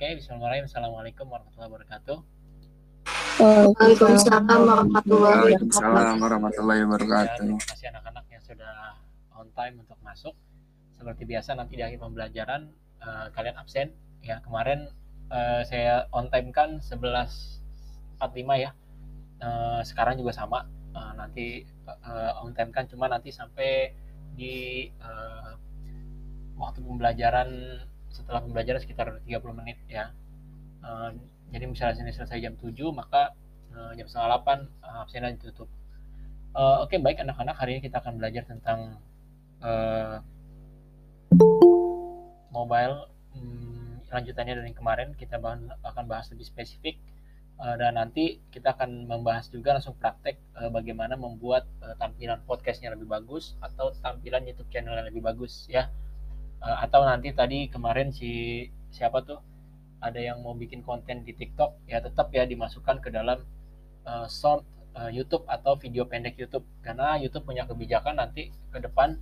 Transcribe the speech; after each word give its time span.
Oke, 0.00 0.16
Bismillahirrahmanirrahim. 0.16 0.64
Assalamualaikum 0.64 1.26
warahmatullahi 1.28 1.70
wabarakatuh. 1.76 2.16
Waalaikumsalam 3.36 4.48
warahmatullahi 4.48 5.36
Waalaikumsalam 5.44 6.16
warahmatullahi 6.24 6.80
wabarakatuh. 6.88 7.44
Terima 7.44 7.60
kasih 7.68 7.86
anak-anak 7.92 8.24
yang 8.32 8.40
sudah 8.40 8.96
on 9.36 9.52
time 9.52 9.76
untuk 9.84 10.00
masuk. 10.00 10.32
Seperti 10.96 11.28
biasa 11.28 11.52
nanti 11.52 11.76
di 11.76 11.84
akhir 11.84 12.00
pembelajaran 12.00 12.72
uh, 13.04 13.28
kalian 13.36 13.60
absen. 13.60 13.92
Ya 14.24 14.40
kemarin 14.40 14.88
uh, 15.28 15.68
saya 15.68 16.08
on 16.16 16.32
time 16.32 16.48
kan 16.48 16.80
11.45 16.80 17.60
ya. 18.56 18.72
Uh, 19.44 19.84
sekarang 19.84 20.16
juga 20.16 20.32
sama. 20.32 20.64
Uh, 20.96 21.12
nanti 21.12 21.68
uh, 21.84 22.40
on 22.40 22.56
time 22.56 22.72
kan 22.72 22.88
cuma 22.88 23.04
nanti 23.04 23.36
sampai 23.36 23.92
di 24.32 24.88
uh, 25.04 25.60
waktu 26.56 26.80
pembelajaran 26.80 27.84
setelah 28.10 28.42
pembelajaran 28.42 28.82
sekitar 28.82 29.22
30 29.24 29.58
menit 29.58 29.78
ya. 29.86 30.10
Uh, 30.80 31.14
jadi 31.50 31.64
misalnya 31.66 31.98
sini 31.98 32.12
selesai 32.14 32.38
jam 32.42 32.54
7 32.58 32.72
maka 32.94 33.34
uh, 33.74 33.92
jam 33.94 34.06
setengah 34.06 34.42
8 34.42 34.84
uh, 34.86 35.02
absenan 35.06 35.34
ditutup. 35.38 35.70
Uh, 36.50 36.82
Oke 36.82 36.94
okay, 36.94 36.98
baik 36.98 37.22
anak-anak 37.22 37.56
hari 37.58 37.78
ini 37.78 37.80
kita 37.86 38.02
akan 38.02 38.18
belajar 38.18 38.42
tentang 38.46 38.98
uh, 39.62 40.18
mobile 42.50 43.06
um, 43.38 44.02
lanjutannya 44.10 44.58
dari 44.58 44.74
kemarin 44.74 45.14
kita 45.14 45.38
bahas, 45.38 45.62
akan 45.86 46.04
bahas 46.10 46.26
lebih 46.34 46.46
spesifik 46.50 46.98
uh, 47.62 47.78
dan 47.78 47.94
nanti 47.94 48.42
kita 48.50 48.74
akan 48.74 49.06
membahas 49.06 49.46
juga 49.46 49.78
langsung 49.78 49.94
praktek 49.94 50.42
uh, 50.58 50.70
bagaimana 50.72 51.14
membuat 51.14 51.70
uh, 51.86 51.94
tampilan 52.02 52.42
podcastnya 52.48 52.90
lebih 52.90 53.06
bagus 53.06 53.54
atau 53.62 53.94
tampilan 54.02 54.42
YouTube 54.42 54.68
channel 54.74 54.98
yang 54.98 55.06
lebih 55.06 55.22
bagus 55.22 55.70
ya 55.70 55.86
uh, 56.64 56.78
atau 56.84 57.04
nanti 57.04 57.32
tadi 57.32 57.66
kemarin 57.72 58.12
si 58.12 58.64
siapa 58.92 59.24
tuh 59.24 59.40
ada 60.00 60.16
yang 60.16 60.40
mau 60.40 60.56
bikin 60.56 60.80
konten 60.80 61.22
di 61.24 61.36
TikTok 61.36 61.84
ya 61.84 62.00
tetap 62.00 62.32
ya 62.32 62.48
dimasukkan 62.48 63.04
ke 63.04 63.12
dalam 63.12 63.44
uh, 64.08 64.26
short 64.28 64.64
uh, 64.96 65.12
YouTube 65.12 65.44
atau 65.44 65.76
video 65.76 66.08
pendek 66.08 66.40
YouTube. 66.40 66.64
Karena 66.80 67.20
YouTube 67.20 67.44
punya 67.44 67.68
kebijakan 67.68 68.16
nanti 68.16 68.48
ke 68.72 68.78
depan 68.80 69.20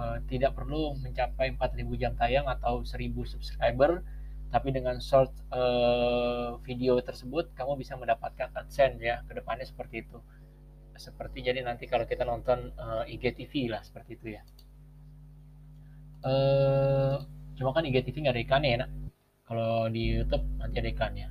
uh, 0.00 0.16
tidak 0.26 0.56
perlu 0.56 0.96
mencapai 0.96 1.52
4000 1.56 2.00
jam 2.00 2.12
tayang 2.16 2.48
atau 2.48 2.80
1000 2.84 3.12
subscriber 3.28 4.00
tapi 4.46 4.70
dengan 4.70 5.02
short 5.02 5.34
uh, 5.50 6.56
video 6.62 6.96
tersebut 7.02 7.50
kamu 7.58 7.82
bisa 7.82 7.98
mendapatkan 7.98 8.46
AdSense 8.54 9.02
ya 9.02 9.20
ke 9.26 9.36
depannya 9.36 9.68
seperti 9.68 10.06
itu. 10.06 10.18
Seperti 10.96 11.44
jadi 11.44 11.60
nanti 11.60 11.84
kalau 11.84 12.08
kita 12.08 12.24
nonton 12.24 12.72
uh, 12.80 13.04
IGTV 13.04 13.68
lah 13.68 13.84
seperti 13.84 14.16
itu 14.16 14.32
ya 14.32 14.42
uh, 16.26 17.22
cuma 17.54 17.70
kan 17.70 17.86
IGTV 17.86 18.26
nggak 18.26 18.34
ada 18.34 18.42
ikannya 18.42 18.70
ya 18.74 18.78
nak 18.84 18.90
kalau 19.46 19.86
di 19.86 20.02
YouTube 20.18 20.42
nanti 20.58 20.82
ada 20.82 20.90
ikannya 20.90 21.28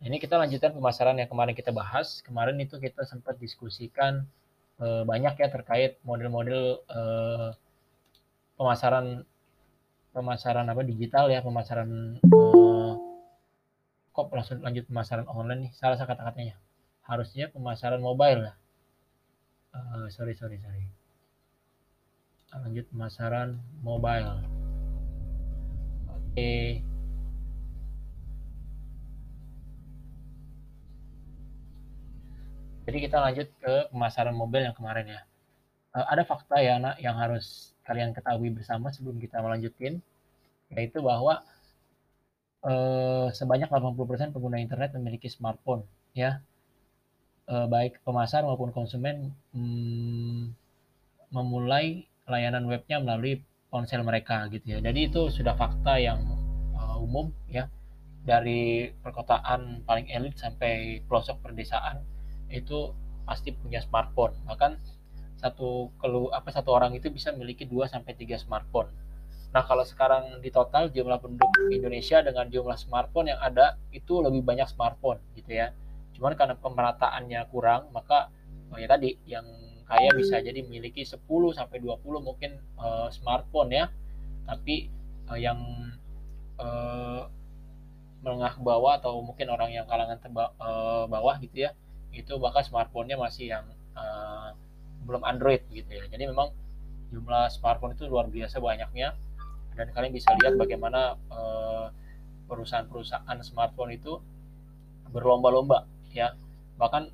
ini 0.00 0.16
kita 0.16 0.40
lanjutkan 0.40 0.72
pemasaran 0.72 1.20
yang 1.20 1.28
kemarin 1.28 1.52
kita 1.52 1.76
bahas. 1.76 2.24
Kemarin 2.24 2.56
itu 2.56 2.80
kita 2.80 3.04
sempat 3.04 3.36
diskusikan 3.36 4.24
uh, 4.80 5.04
banyak 5.04 5.36
ya 5.36 5.48
terkait 5.52 6.00
model-model 6.08 6.80
uh, 6.88 7.52
pemasaran 8.56 9.28
pemasaran 10.16 10.64
apa 10.72 10.82
digital 10.88 11.28
ya 11.28 11.44
pemasaran 11.44 12.16
uh, 12.24 12.96
kok 14.16 14.32
langsung 14.32 14.64
lanjut 14.64 14.88
pemasaran 14.88 15.28
online 15.28 15.68
nih? 15.68 15.72
Salah 15.76 16.00
kata-katanya. 16.00 16.56
Harusnya 17.04 17.52
pemasaran 17.52 18.00
mobile 18.00 18.48
lah. 18.48 18.56
Uh, 19.76 20.08
sorry 20.08 20.32
sorry 20.32 20.56
sorry 20.64 20.99
lanjut 22.50 22.84
pemasaran 22.90 23.54
mobile 23.86 24.42
oke. 26.10 26.54
Jadi 32.90 32.98
kita 33.06 33.22
lanjut 33.22 33.48
ke 33.62 33.74
pemasaran 33.94 34.34
mobil 34.34 34.66
yang 34.66 34.74
kemarin 34.74 35.06
ya. 35.06 35.22
Uh, 35.94 36.06
ada 36.10 36.26
fakta 36.26 36.58
ya 36.58 36.78
anak 36.78 36.98
yang 36.98 37.14
harus 37.14 37.70
kalian 37.86 38.10
ketahui 38.10 38.50
bersama 38.50 38.90
sebelum 38.90 39.22
kita 39.22 39.38
melanjutkan, 39.38 40.02
yaitu 40.74 40.98
bahwa 40.98 41.42
uh, 42.66 43.30
sebanyak 43.30 43.70
80% 43.70 44.34
pengguna 44.34 44.58
internet 44.58 44.90
memiliki 44.98 45.30
smartphone 45.30 45.86
ya. 46.18 46.42
Uh, 47.46 47.66
baik 47.66 47.98
pemasar 48.02 48.42
maupun 48.46 48.74
konsumen 48.74 49.34
hmm, 49.54 50.54
memulai 51.30 52.09
layanan 52.30 52.64
webnya 52.70 53.02
melalui 53.02 53.42
ponsel 53.68 54.02
mereka 54.06 54.46
gitu 54.48 54.76
ya. 54.76 54.78
Jadi 54.78 55.10
itu 55.10 55.28
sudah 55.30 55.54
fakta 55.58 55.98
yang 55.98 56.22
uh, 56.74 56.96
umum 57.02 57.34
ya 57.50 57.66
dari 58.24 58.92
perkotaan 59.00 59.82
paling 59.84 60.06
elit 60.12 60.36
sampai 60.36 61.02
pelosok 61.08 61.40
perdesaan 61.40 62.04
itu 62.50 62.92
pasti 63.24 63.54
punya 63.54 63.78
smartphone 63.78 64.34
bahkan 64.44 64.76
satu 65.40 65.88
kelu 65.96 66.28
apa 66.36 66.52
satu 66.52 66.76
orang 66.76 66.92
itu 66.92 67.08
bisa 67.08 67.32
memiliki 67.32 67.64
2 67.64 67.88
sampai 67.88 68.12
3 68.12 68.36
smartphone. 68.36 68.92
Nah, 69.50 69.64
kalau 69.66 69.82
sekarang 69.82 70.38
di 70.44 70.52
total 70.52 70.92
jumlah 70.92 71.18
penduduk 71.18 71.72
Indonesia 71.72 72.20
dengan 72.22 72.46
jumlah 72.52 72.76
smartphone 72.76 73.32
yang 73.32 73.40
ada 73.40 73.80
itu 73.90 74.20
lebih 74.20 74.44
banyak 74.44 74.68
smartphone 74.68 75.18
gitu 75.34 75.56
ya. 75.56 75.72
Cuman 76.14 76.36
karena 76.36 76.54
pemerataannya 76.60 77.40
kurang, 77.48 77.88
maka 77.90 78.28
oh 78.70 78.78
ya 78.78 78.86
tadi 78.86 79.16
yang 79.26 79.48
kaya 79.90 80.10
bisa 80.14 80.38
jadi 80.38 80.62
memiliki 80.62 81.02
10 81.02 81.18
sampai 81.50 81.82
20 81.82 81.98
mungkin 82.22 82.62
uh, 82.78 83.10
smartphone 83.10 83.74
ya. 83.74 83.90
Tapi 84.46 84.86
uh, 85.26 85.38
yang 85.38 85.58
uh, 86.62 87.26
menengah 88.22 88.54
ke 88.54 88.62
bawah 88.62 89.02
atau 89.02 89.18
mungkin 89.18 89.50
orang 89.50 89.74
yang 89.74 89.88
kalangan 89.90 90.22
teba, 90.22 90.54
uh, 90.62 91.10
bawah 91.10 91.34
gitu 91.42 91.66
ya 91.66 91.74
itu 92.10 92.34
bahkan 92.42 92.66
smartphone-nya 92.66 93.14
masih 93.14 93.54
yang 93.54 93.66
uh, 93.94 94.50
belum 95.06 95.22
Android 95.22 95.62
gitu 95.70 95.90
ya. 95.90 96.04
Jadi 96.10 96.26
memang 96.26 96.50
jumlah 97.10 97.50
smartphone 97.50 97.94
itu 97.94 98.06
luar 98.06 98.30
biasa 98.30 98.62
banyaknya 98.62 99.14
dan 99.74 99.86
kalian 99.94 100.12
bisa 100.14 100.30
lihat 100.42 100.58
bagaimana 100.58 101.18
uh, 101.30 101.90
perusahaan-perusahaan 102.50 103.38
smartphone 103.46 103.94
itu 103.94 104.18
berlomba-lomba 105.10 105.86
ya. 106.10 106.34
Bahkan 106.78 107.10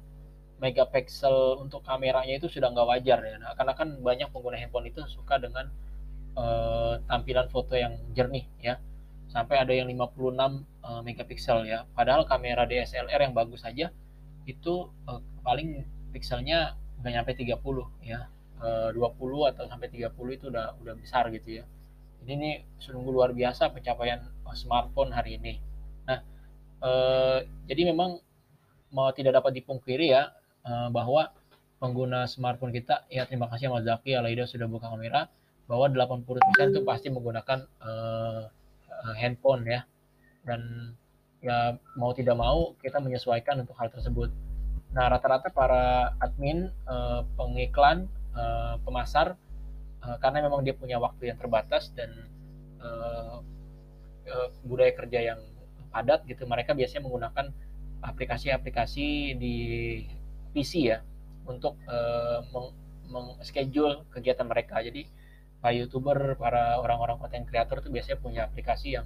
megapiksel 0.56 1.60
untuk 1.60 1.84
kameranya 1.84 2.40
itu 2.40 2.48
sudah 2.48 2.72
nggak 2.72 2.88
wajar 2.88 3.18
ya. 3.20 3.36
Nah, 3.36 3.52
karena 3.58 3.72
kan 3.76 3.88
banyak 4.00 4.28
pengguna 4.32 4.56
handphone 4.56 4.88
itu 4.88 5.04
suka 5.08 5.36
dengan 5.36 5.68
uh, 6.38 6.96
tampilan 7.08 7.48
foto 7.52 7.76
yang 7.76 7.96
jernih 8.16 8.48
ya. 8.60 8.80
Sampai 9.28 9.60
ada 9.60 9.74
yang 9.76 9.90
56 9.92 10.16
uh, 10.80 11.00
megapiksel 11.04 11.68
ya. 11.68 11.84
Padahal 11.92 12.24
kamera 12.24 12.64
DSLR 12.64 13.20
yang 13.20 13.34
bagus 13.36 13.62
saja 13.66 13.92
itu 14.48 14.88
uh, 15.10 15.20
paling 15.44 15.84
pikselnya 16.16 16.72
nggak 17.00 17.12
nyampe 17.12 17.32
30 17.36 17.60
ya 18.08 18.26
e, 18.58 18.68
20 18.96 19.50
atau 19.52 19.64
sampai 19.68 19.88
30 19.92 20.08
itu 20.36 20.44
udah 20.48 20.74
udah 20.80 20.94
besar 20.96 21.28
gitu 21.28 21.60
ya 21.60 21.64
ini 22.24 22.32
nih 22.34 22.54
sungguh 22.80 23.12
luar 23.12 23.36
biasa 23.36 23.70
pencapaian 23.70 24.24
smartphone 24.56 25.12
hari 25.12 25.36
ini 25.36 25.60
nah 26.08 26.18
e, 26.80 26.90
jadi 27.68 27.92
memang 27.92 28.16
mau 28.90 29.12
tidak 29.12 29.42
dapat 29.42 29.60
dipungkiri 29.60 30.08
ya 30.08 30.32
e, 30.66 30.72
bahwa 30.91 31.31
pengguna 31.78 32.27
smartphone 32.27 32.75
kita 32.75 33.06
ya 33.06 33.25
terima 33.31 33.47
kasih 33.47 33.71
Mas 33.71 33.87
Zaki 33.87 34.19
Alaida 34.19 34.44
sudah 34.50 34.66
buka 34.66 34.91
kamera 34.91 35.31
bahwa 35.71 35.87
80% 35.91 36.75
itu 36.75 36.81
pasti 36.82 37.09
menggunakan 37.15 37.62
e, 37.62 37.93
handphone 39.15 39.62
ya. 39.65 39.87
Dan 40.47 40.93
ya 41.43 41.78
mau 41.94 42.10
tidak 42.10 42.34
mau 42.34 42.75
kita 42.82 42.99
menyesuaikan 42.99 43.62
untuk 43.62 43.78
hal 43.78 43.93
tersebut. 43.93 44.34
Nah, 44.97 45.12
rata-rata 45.12 45.53
para 45.53 46.16
admin, 46.25 46.72
uh, 46.88 47.21
pengiklan, 47.37 48.09
uh, 48.33 48.81
pemasar, 48.81 49.37
uh, 50.00 50.16
karena 50.25 50.48
memang 50.48 50.65
dia 50.65 50.72
punya 50.72 50.97
waktu 50.97 51.28
yang 51.28 51.37
terbatas 51.37 51.93
dan 51.93 52.09
uh, 52.81 53.44
uh, 54.25 54.48
budaya 54.65 54.97
kerja 54.97 55.34
yang 55.34 55.41
padat 55.92 56.24
gitu, 56.24 56.48
mereka 56.48 56.72
biasanya 56.72 57.04
menggunakan 57.04 57.53
aplikasi-aplikasi 58.01 59.36
di 59.36 59.57
PC 60.56 60.88
ya 60.88 61.04
untuk 61.44 61.76
uh, 61.84 62.41
meng, 63.12 63.36
schedule 63.44 64.08
kegiatan 64.08 64.48
mereka. 64.48 64.80
Jadi 64.80 65.04
para 65.60 65.76
youtuber, 65.76 66.41
para 66.41 66.80
orang-orang 66.80 67.20
konten 67.20 67.44
kreator 67.44 67.84
itu 67.84 67.92
biasanya 67.92 68.18
punya 68.18 68.41
aplikasi 68.48 68.97
yang 68.97 69.04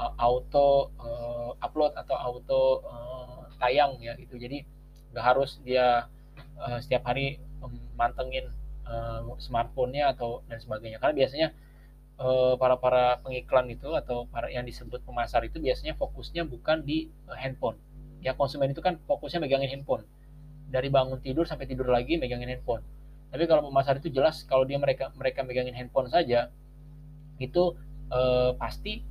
uh, 0.00 0.16
auto 0.16 0.88
uh, 0.96 1.52
upload 1.60 1.92
atau 1.92 2.16
auto 2.16 2.62
uh, 2.88 3.44
tayang 3.60 4.00
ya 4.00 4.16
itu. 4.16 4.40
Jadi 4.40 4.64
nggak 5.12 5.24
harus 5.24 5.60
dia 5.60 6.08
uh, 6.56 6.78
setiap 6.80 7.04
hari 7.04 7.36
mantengin 7.92 8.48
uh, 8.88 9.20
smartphone-nya 9.36 10.16
atau 10.16 10.40
dan 10.48 10.56
sebagainya 10.56 10.96
karena 11.04 11.16
biasanya 11.16 11.48
para 12.58 12.74
para 12.82 13.22
pengiklan 13.22 13.70
itu 13.70 13.94
atau 13.94 14.26
para 14.26 14.50
yang 14.50 14.66
disebut 14.66 15.06
pemasar 15.06 15.46
itu 15.46 15.62
biasanya 15.62 15.94
fokusnya 15.94 16.50
bukan 16.50 16.82
di 16.82 17.06
handphone 17.30 17.78
ya 18.18 18.34
konsumen 18.34 18.74
itu 18.74 18.82
kan 18.82 18.98
fokusnya 19.06 19.38
megangin 19.38 19.70
handphone 19.70 20.02
dari 20.68 20.92
bangun 20.92 21.18
tidur 21.24 21.48
sampai 21.48 21.64
tidur 21.64 21.88
lagi 21.88 22.20
megangin 22.20 22.52
handphone. 22.52 22.84
Tapi 23.28 23.44
kalau 23.44 23.68
pemasar 23.68 24.00
itu 24.00 24.08
jelas 24.12 24.44
kalau 24.44 24.64
dia 24.68 24.76
mereka 24.76 25.12
mereka 25.16 25.44
megangin 25.44 25.76
handphone 25.76 26.08
saja 26.08 26.52
itu 27.40 27.76
uh, 28.12 28.52
pasti 28.56 29.04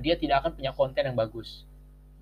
dia 0.00 0.16
tidak 0.16 0.46
akan 0.46 0.50
punya 0.56 0.72
konten 0.72 1.02
yang 1.04 1.18
bagus. 1.18 1.66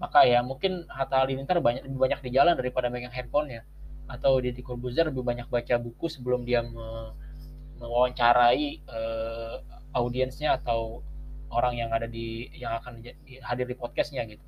Maka 0.00 0.24
ya 0.24 0.40
mungkin 0.40 0.88
Hatta 0.88 1.22
Halilintar 1.22 1.60
banyak 1.60 1.84
lebih 1.84 2.00
banyak 2.00 2.20
di 2.24 2.30
jalan 2.32 2.56
daripada 2.56 2.88
megang 2.88 3.12
handphonenya. 3.12 3.62
Atau 4.10 4.42
Deddy 4.42 4.64
Corbuzier 4.64 5.06
lebih 5.06 5.22
banyak 5.22 5.46
baca 5.46 5.78
buku 5.78 6.10
sebelum 6.10 6.42
dia 6.42 6.64
me 6.64 7.14
mewawancarai 7.80 8.84
uh, 8.92 9.56
audiensnya 9.96 10.60
atau 10.60 11.00
orang 11.48 11.80
yang 11.80 11.90
ada 11.90 12.04
di 12.04 12.52
yang 12.52 12.76
akan 12.76 13.00
hadir 13.24 13.66
di 13.70 13.76
podcastnya 13.78 14.26
gitu. 14.28 14.42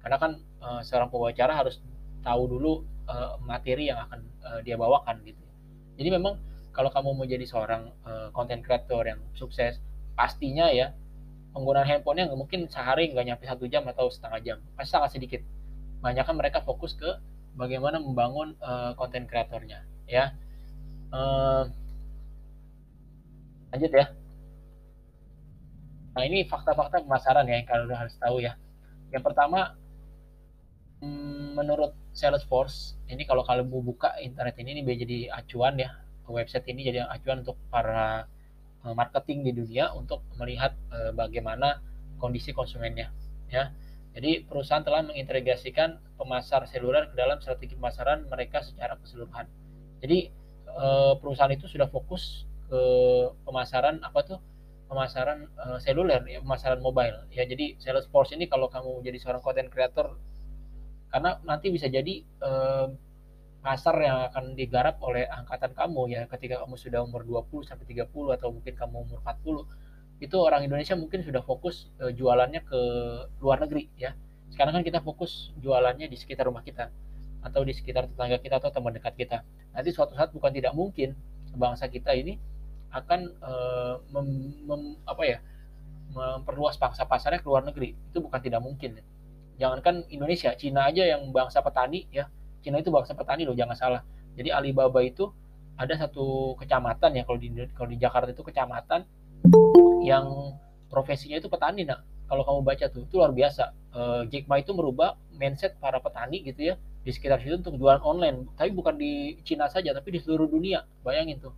Karena 0.00 0.16
kan 0.16 0.40
uh, 0.62 0.80
seorang 0.80 1.12
pewawancara 1.12 1.52
harus 1.52 1.82
tahu 2.22 2.42
dulu 2.50 2.72
uh, 3.08 3.38
materi 3.42 3.90
yang 3.90 4.04
akan 4.06 4.20
uh, 4.44 4.60
dia 4.62 4.76
bawakan 4.76 5.22
gitu. 5.24 5.42
Jadi 5.98 6.08
memang 6.14 6.38
kalau 6.70 6.94
kamu 6.94 7.10
mau 7.18 7.26
jadi 7.26 7.42
seorang 7.42 7.90
uh, 8.06 8.30
creator 8.62 9.02
yang 9.02 9.20
sukses 9.34 9.82
pastinya 10.14 10.70
ya 10.70 10.94
penggunaan 11.54 11.86
handphonenya 11.86 12.30
nggak 12.30 12.38
mungkin 12.38 12.60
sehari 12.70 13.10
nggak 13.10 13.26
nyampe 13.26 13.44
satu 13.46 13.66
jam 13.66 13.82
atau 13.90 14.06
setengah 14.10 14.40
jam 14.44 14.58
pasti 14.78 14.90
sangat 14.94 15.10
sedikit. 15.18 15.42
Banyak 15.98 16.22
kan 16.22 16.36
mereka 16.38 16.62
fokus 16.62 16.94
ke 16.94 17.18
bagaimana 17.58 17.98
membangun 17.98 18.54
uh, 18.62 18.94
kreatornya 19.26 19.82
ya. 20.06 20.30
Uh, 21.10 21.66
lanjut 23.74 23.90
ya. 23.90 24.06
Nah 26.14 26.22
ini 26.26 26.46
fakta-fakta 26.46 27.02
pemasaran 27.02 27.46
ya 27.46 27.58
yang 27.58 27.66
kalian 27.66 27.94
harus 27.94 28.14
tahu 28.18 28.38
ya. 28.42 28.54
Yang 29.10 29.22
pertama 29.26 29.74
hmm, 31.02 31.58
menurut 31.58 31.94
Salesforce 32.18 32.98
ini 33.06 33.22
kalau 33.22 33.46
kalian 33.46 33.70
mau 33.70 33.78
buka 33.78 34.18
internet 34.18 34.58
ini 34.58 34.82
ini 34.82 34.82
jadi 34.98 35.18
acuan 35.30 35.78
ya 35.78 35.94
website 36.26 36.66
ini 36.66 36.82
jadi 36.82 37.06
acuan 37.06 37.46
untuk 37.46 37.56
para 37.70 38.26
Eh, 38.86 38.94
marketing 38.94 39.42
di 39.42 39.52
dunia 39.58 39.90
untuk 39.90 40.22
melihat 40.38 40.70
uh, 40.94 41.10
bagaimana 41.10 41.82
kondisi 42.22 42.54
konsumennya 42.54 43.10
ya. 43.50 43.74
Jadi 44.14 44.46
perusahaan 44.46 44.86
telah 44.86 45.02
mengintegrasikan 45.02 45.98
pemasar 46.14 46.62
seluler 46.70 47.10
ke 47.10 47.14
dalam 47.18 47.42
strategi 47.42 47.74
pemasaran 47.74 48.30
mereka 48.30 48.62
secara 48.62 48.94
keseluruhan. 49.02 49.50
Jadi 49.98 50.30
uh, 50.70 51.18
perusahaan 51.18 51.50
itu 51.50 51.66
sudah 51.66 51.90
fokus 51.90 52.46
ke 52.70 52.82
pemasaran 53.42 53.98
apa 54.06 54.22
tuh? 54.22 54.40
pemasaran 54.88 55.44
seluler 55.84 56.24
ya, 56.24 56.40
pemasaran 56.40 56.80
mobile. 56.80 57.28
Ya 57.28 57.44
jadi 57.44 57.76
Salesforce 57.76 58.32
ini 58.32 58.48
kalau 58.48 58.72
kamu 58.72 59.04
jadi 59.04 59.20
seorang 59.20 59.44
content 59.44 59.68
creator 59.68 60.16
karena 61.08 61.40
nanti 61.44 61.72
bisa 61.72 61.88
jadi 61.88 62.24
uh, 62.44 62.92
pasar 63.64 63.96
yang 64.00 64.18
akan 64.30 64.54
digarap 64.54 65.00
oleh 65.02 65.26
angkatan 65.26 65.74
kamu 65.74 66.14
ya 66.14 66.22
ketika 66.30 66.62
kamu 66.62 66.78
sudah 66.78 67.00
umur 67.02 67.26
20 67.26 67.68
sampai 67.68 67.84
30 67.90 68.08
atau 68.08 68.48
mungkin 68.54 68.74
kamu 68.76 68.96
umur 69.08 69.18
40 69.24 69.88
itu 70.18 70.36
orang 70.38 70.66
Indonesia 70.66 70.98
mungkin 70.98 71.22
sudah 71.22 71.42
fokus 71.46 71.90
uh, 72.02 72.10
jualannya 72.10 72.62
ke 72.66 72.80
luar 73.38 73.62
negeri 73.62 73.86
ya. 73.94 74.14
Sekarang 74.50 74.74
kan 74.74 74.82
kita 74.82 74.98
fokus 74.98 75.54
jualannya 75.62 76.10
di 76.10 76.16
sekitar 76.18 76.50
rumah 76.50 76.66
kita 76.66 76.90
atau 77.38 77.62
di 77.62 77.70
sekitar 77.70 78.10
tetangga 78.10 78.42
kita 78.42 78.58
atau 78.58 78.74
teman 78.74 78.90
dekat 78.98 79.14
kita. 79.14 79.46
Nanti 79.70 79.94
suatu 79.94 80.18
saat 80.18 80.34
bukan 80.34 80.50
tidak 80.50 80.74
mungkin 80.74 81.14
bangsa 81.54 81.86
kita 81.86 82.10
ini 82.18 82.34
akan 82.90 83.20
uh, 83.38 83.94
mem, 84.10 84.28
mem, 84.66 84.82
apa 85.06 85.22
ya 85.22 85.38
memperluas 86.10 86.80
bangsa 86.80 87.06
pasarnya 87.06 87.38
ke 87.38 87.46
luar 87.46 87.62
negeri. 87.62 87.94
Itu 88.10 88.18
bukan 88.18 88.40
tidak 88.42 88.58
mungkin 88.58 88.98
jangankan 89.58 90.06
Indonesia 90.08 90.54
Cina 90.54 90.88
aja 90.88 91.04
yang 91.04 91.28
bangsa 91.34 91.60
petani 91.60 92.06
ya. 92.14 92.30
Cina 92.62 92.78
itu 92.78 92.90
bangsa 92.94 93.12
petani 93.12 93.44
loh 93.44 93.54
jangan 93.58 93.76
salah. 93.76 94.02
Jadi 94.38 94.54
Alibaba 94.54 95.02
itu 95.02 95.28
ada 95.78 95.94
satu 95.94 96.58
kecamatan 96.58 97.14
ya 97.18 97.22
kalau 97.22 97.38
di 97.38 97.50
kalau 97.74 97.90
di 97.90 97.98
Jakarta 97.98 98.30
itu 98.34 98.42
kecamatan 98.42 99.06
yang 100.02 100.58
profesinya 100.90 101.38
itu 101.38 101.46
petani 101.46 101.86
nah 101.86 102.02
kalau 102.26 102.42
kamu 102.42 102.60
baca 102.66 102.84
tuh 102.92 103.02
itu 103.08 103.14
luar 103.18 103.32
biasa. 103.34 103.64
Uh, 103.88 104.22
Jack 104.28 104.46
Ma 104.46 104.60
itu 104.60 104.76
merubah 104.76 105.16
mindset 105.34 105.80
para 105.80 105.98
petani 105.98 106.44
gitu 106.44 106.72
ya 106.72 106.74
di 107.02 107.10
sekitar 107.10 107.40
situ 107.40 107.56
untuk 107.56 107.80
jualan 107.80 108.04
online. 108.04 108.52
Tapi 108.54 108.70
bukan 108.76 109.00
di 109.00 109.40
Cina 109.42 109.66
saja 109.72 109.96
tapi 109.96 110.12
di 110.12 110.20
seluruh 110.20 110.44
dunia. 110.44 110.84
Bayangin 111.02 111.40
tuh. 111.40 111.54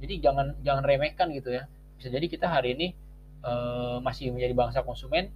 Jadi 0.00 0.22
jangan 0.24 0.56
jangan 0.64 0.82
remehkan 0.82 1.28
gitu 1.36 1.52
ya. 1.52 1.68
Bisa 2.00 2.08
jadi 2.08 2.24
kita 2.24 2.48
hari 2.48 2.72
ini 2.72 2.96
uh, 3.44 4.00
masih 4.00 4.32
menjadi 4.32 4.54
bangsa 4.56 4.80
konsumen 4.80 5.28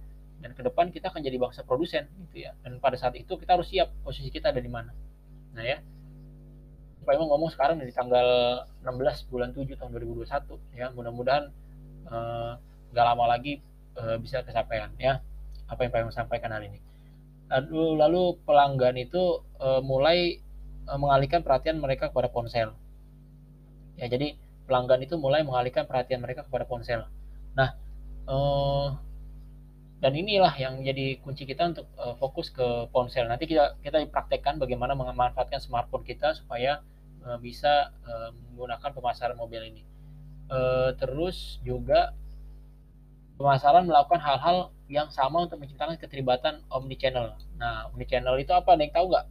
dan 0.43 0.51
ke 0.51 0.59
depan 0.59 0.91
kita 0.91 1.07
akan 1.07 1.23
jadi 1.23 1.39
bangsa 1.39 1.63
produsen 1.63 2.11
gitu 2.27 2.43
ya. 2.43 2.51
Dan 2.59 2.83
pada 2.83 2.99
saat 2.99 3.15
itu 3.15 3.39
kita 3.39 3.55
harus 3.55 3.71
siap 3.71 3.95
posisi 4.03 4.27
kita 4.27 4.51
ada 4.51 4.59
di 4.59 4.67
mana. 4.67 4.91
Nah 5.55 5.63
ya. 5.63 5.79
Pak 7.03 7.15
Imam 7.15 7.31
ngomong 7.31 7.51
sekarang 7.51 7.79
di 7.79 7.91
tanggal 7.95 8.63
16 8.83 9.31
bulan 9.31 9.55
7 9.55 9.79
tahun 9.79 9.91
2021 9.95 10.75
ya. 10.75 10.91
Mudah-mudahan 10.91 11.47
uh, 12.11 12.59
lama 12.91 13.25
lagi 13.31 13.63
uh, 13.95 14.19
bisa 14.19 14.43
kesampaian 14.43 14.91
ya. 14.99 15.23
Apa 15.71 15.87
yang 15.87 15.91
Pak 15.95 15.99
Imam 16.03 16.11
sampaikan 16.11 16.51
hari 16.51 16.75
ini. 16.75 16.79
Lalu 17.47 18.03
lalu 18.03 18.21
pelanggan 18.43 18.99
itu 18.99 19.47
uh, 19.63 19.79
mulai 19.79 20.43
uh, 20.91 20.99
mengalihkan 20.99 21.39
perhatian 21.39 21.79
mereka 21.79 22.11
kepada 22.11 22.27
ponsel. 22.27 22.75
Ya 23.95 24.11
jadi 24.11 24.35
pelanggan 24.67 25.07
itu 25.07 25.15
mulai 25.15 25.47
mengalihkan 25.47 25.87
perhatian 25.87 26.19
mereka 26.19 26.43
kepada 26.43 26.67
ponsel. 26.67 27.07
Nah 27.55 27.79
uh, 28.27 28.95
dan 30.03 30.19
inilah 30.19 30.51
yang 30.59 30.83
jadi 30.83 31.15
kunci 31.23 31.47
kita 31.47 31.71
untuk 31.71 31.87
uh, 31.95 32.19
fokus 32.19 32.51
ke 32.51 32.91
ponsel. 32.91 33.23
Nanti 33.23 33.47
kita 33.47 33.79
kita 33.79 34.03
praktekkan 34.11 34.59
bagaimana 34.59 34.99
memanfaatkan 34.99 35.63
smartphone 35.63 36.03
kita 36.03 36.35
supaya 36.35 36.83
uh, 37.23 37.39
bisa 37.39 37.95
uh, 38.03 38.35
menggunakan 38.51 38.91
pemasaran 38.91 39.39
mobil 39.39 39.63
ini. 39.63 39.87
Uh, 40.51 40.91
terus 40.99 41.63
juga 41.63 42.11
pemasaran 43.39 43.87
melakukan 43.87 44.19
hal-hal 44.19 44.75
yang 44.91 45.07
sama 45.07 45.47
untuk 45.47 45.63
menciptakan 45.63 45.95
keterlibatan 45.95 46.67
omni 46.67 46.99
channel. 46.99 47.39
Nah, 47.55 47.87
omni 47.87 48.03
channel 48.03 48.35
itu 48.43 48.51
apa? 48.51 48.75
Ada 48.75 48.83
yang 48.83 48.93
tahu 48.99 49.05
nggak? 49.07 49.25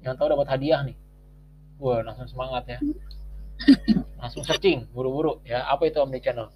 Yang 0.00 0.14
tahu 0.16 0.26
dapat 0.32 0.48
hadiah 0.48 0.80
nih. 0.80 0.96
Wah, 1.76 2.00
langsung 2.00 2.24
semangat 2.24 2.64
ya. 2.72 2.80
Langsung 4.16 4.48
searching, 4.48 4.88
buru-buru 4.96 5.44
ya. 5.44 5.68
Apa 5.68 5.92
itu 5.92 6.00
omni 6.00 6.24
channel? 6.24 6.48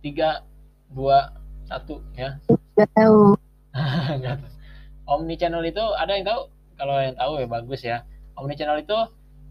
Tiga 0.00 0.44
dua 0.90 1.32
satu 1.68 2.02
ya. 2.18 2.36
Nggak 2.74 2.90
tahu. 2.96 3.36
Omni 5.12 5.34
channel 5.38 5.62
itu 5.62 5.82
ada 5.96 6.12
yang 6.16 6.26
tahu? 6.26 6.42
Kalau 6.74 6.96
yang 6.98 7.14
tahu 7.14 7.32
ya 7.38 7.46
bagus 7.46 7.80
ya. 7.86 8.02
Omni 8.34 8.58
channel 8.58 8.80
itu 8.82 8.96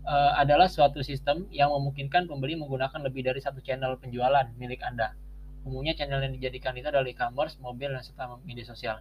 uh, 0.05 0.31
adalah 0.35 0.67
suatu 0.67 0.99
sistem 1.05 1.47
yang 1.53 1.71
memungkinkan 1.71 2.27
pembeli 2.27 2.59
menggunakan 2.59 2.99
lebih 3.05 3.23
dari 3.27 3.39
satu 3.39 3.63
channel 3.63 3.95
penjualan 4.01 4.49
milik 4.59 4.83
anda. 4.83 5.15
Umumnya 5.63 5.95
channel 5.95 6.23
yang 6.23 6.33
dijadikan 6.35 6.75
itu 6.75 6.87
adalah 6.87 7.07
e-commerce 7.07 7.59
mobil 7.59 7.91
dan 7.91 8.03
serta 8.03 8.39
media 8.43 8.65
sosial. 8.67 8.99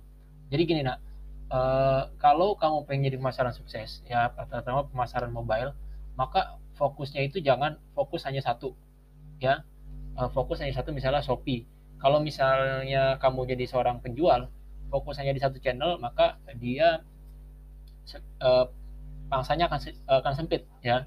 Jadi 0.52 0.62
gini 0.64 0.82
nak. 0.86 0.98
Uh, 1.48 2.12
kalau 2.20 2.60
kamu 2.60 2.84
pengen 2.84 3.08
jadi 3.08 3.16
pemasaran 3.16 3.56
sukses 3.56 4.04
ya 4.04 4.28
terutama 4.52 4.84
pemasaran 4.84 5.32
mobile 5.32 5.72
maka 6.12 6.60
fokusnya 6.76 7.24
itu 7.24 7.40
jangan 7.40 7.80
fokus 7.96 8.28
hanya 8.28 8.44
satu 8.44 8.76
ya 9.40 9.64
uh, 10.18 10.30
fokus 10.34 10.58
hanya 10.60 10.74
satu 10.74 10.90
misalnya 10.90 11.22
Shopee. 11.22 11.64
Kalau 11.98 12.22
misalnya 12.22 13.18
kamu 13.18 13.46
jadi 13.54 13.64
seorang 13.66 13.98
penjual, 14.02 14.50
fokus 14.90 15.18
hanya 15.18 15.34
di 15.34 15.42
satu 15.42 15.58
channel, 15.58 15.98
maka 15.98 16.38
dia 16.58 17.02
uh, 18.42 18.66
pangsanya 19.30 19.70
akan 19.70 19.78
akan 20.06 20.32
sempit 20.34 20.66
ya. 20.82 21.06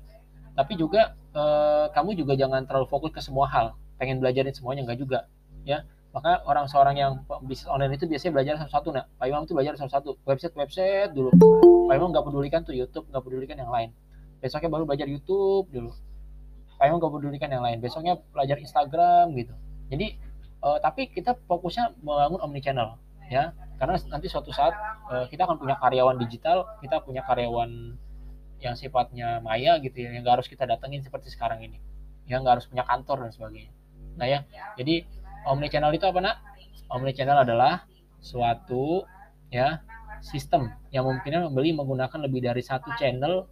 Tapi 0.51 0.75
juga 0.75 1.15
uh, 1.31 1.87
kamu 1.95 2.19
juga 2.19 2.35
jangan 2.35 2.67
terlalu 2.67 2.87
fokus 2.91 3.11
ke 3.15 3.23
semua 3.23 3.47
hal. 3.47 3.75
Pengen 3.99 4.19
belajarin 4.19 4.51
semuanya 4.51 4.83
enggak 4.83 4.99
juga 4.99 5.19
ya. 5.63 5.83
Maka 6.11 6.43
orang 6.43 6.67
seorang 6.67 6.99
yang 6.99 7.23
bisnis 7.47 7.71
online 7.71 7.95
itu 7.95 8.03
biasanya 8.03 8.35
belajar 8.35 8.53
satu-satu 8.59 8.89
nah. 8.91 9.07
Pak 9.15 9.31
Imam 9.31 9.47
itu 9.47 9.55
belajar 9.55 9.79
satu-satu, 9.79 10.19
website-website 10.27 11.15
dulu. 11.15 11.31
Pak 11.87 11.95
Imam 11.95 12.11
nggak 12.11 12.25
pedulikan 12.27 12.67
tuh 12.67 12.75
YouTube, 12.75 13.07
nggak 13.07 13.23
pedulikan 13.23 13.55
yang 13.55 13.71
lain. 13.71 13.95
Besoknya 14.43 14.67
baru 14.67 14.83
belajar 14.83 15.07
YouTube 15.07 15.71
dulu 15.71 15.95
kayak 16.81 16.97
gak 16.97 17.13
pedulikan 17.13 17.49
yang 17.53 17.61
lain. 17.61 17.77
Besoknya 17.77 18.17
belajar 18.33 18.57
Instagram 18.57 19.37
gitu. 19.37 19.53
Jadi 19.93 20.17
uh, 20.65 20.81
tapi 20.81 21.13
kita 21.13 21.37
fokusnya 21.45 22.01
membangun 22.01 22.41
omni 22.41 22.57
channel 22.57 22.97
ya. 23.29 23.53
Karena 23.77 24.01
nanti 24.09 24.25
suatu 24.25 24.49
saat 24.49 24.73
uh, 25.13 25.29
kita 25.29 25.45
akan 25.45 25.61
punya 25.61 25.77
karyawan 25.77 26.17
digital 26.17 26.65
kita 26.81 27.01
punya 27.05 27.21
karyawan 27.21 27.93
yang 28.61 28.73
sifatnya 28.77 29.41
maya 29.41 29.77
gitu 29.77 30.01
ya 30.01 30.09
yang 30.13 30.25
gak 30.25 30.41
harus 30.41 30.49
kita 30.49 30.65
datengin 30.65 31.05
seperti 31.05 31.29
sekarang 31.29 31.61
ini. 31.61 31.77
Yang 32.25 32.49
gak 32.49 32.53
harus 32.57 32.65
punya 32.65 32.83
kantor 32.89 33.29
dan 33.29 33.31
sebagainya. 33.31 33.73
Nah 34.17 34.25
ya. 34.25 34.39
Jadi 34.73 35.05
omni 35.45 35.69
channel 35.69 35.93
itu 35.93 36.09
apa 36.09 36.17
nak? 36.17 36.41
Omni 36.89 37.13
channel 37.13 37.45
adalah 37.45 37.85
suatu 38.17 39.05
ya 39.53 39.85
sistem 40.25 40.73
yang 40.89 41.05
memungkinkan 41.05 41.49
membeli 41.49 41.77
menggunakan 41.77 42.25
lebih 42.25 42.41
dari 42.45 42.61
satu 42.61 42.89
channel 42.97 43.45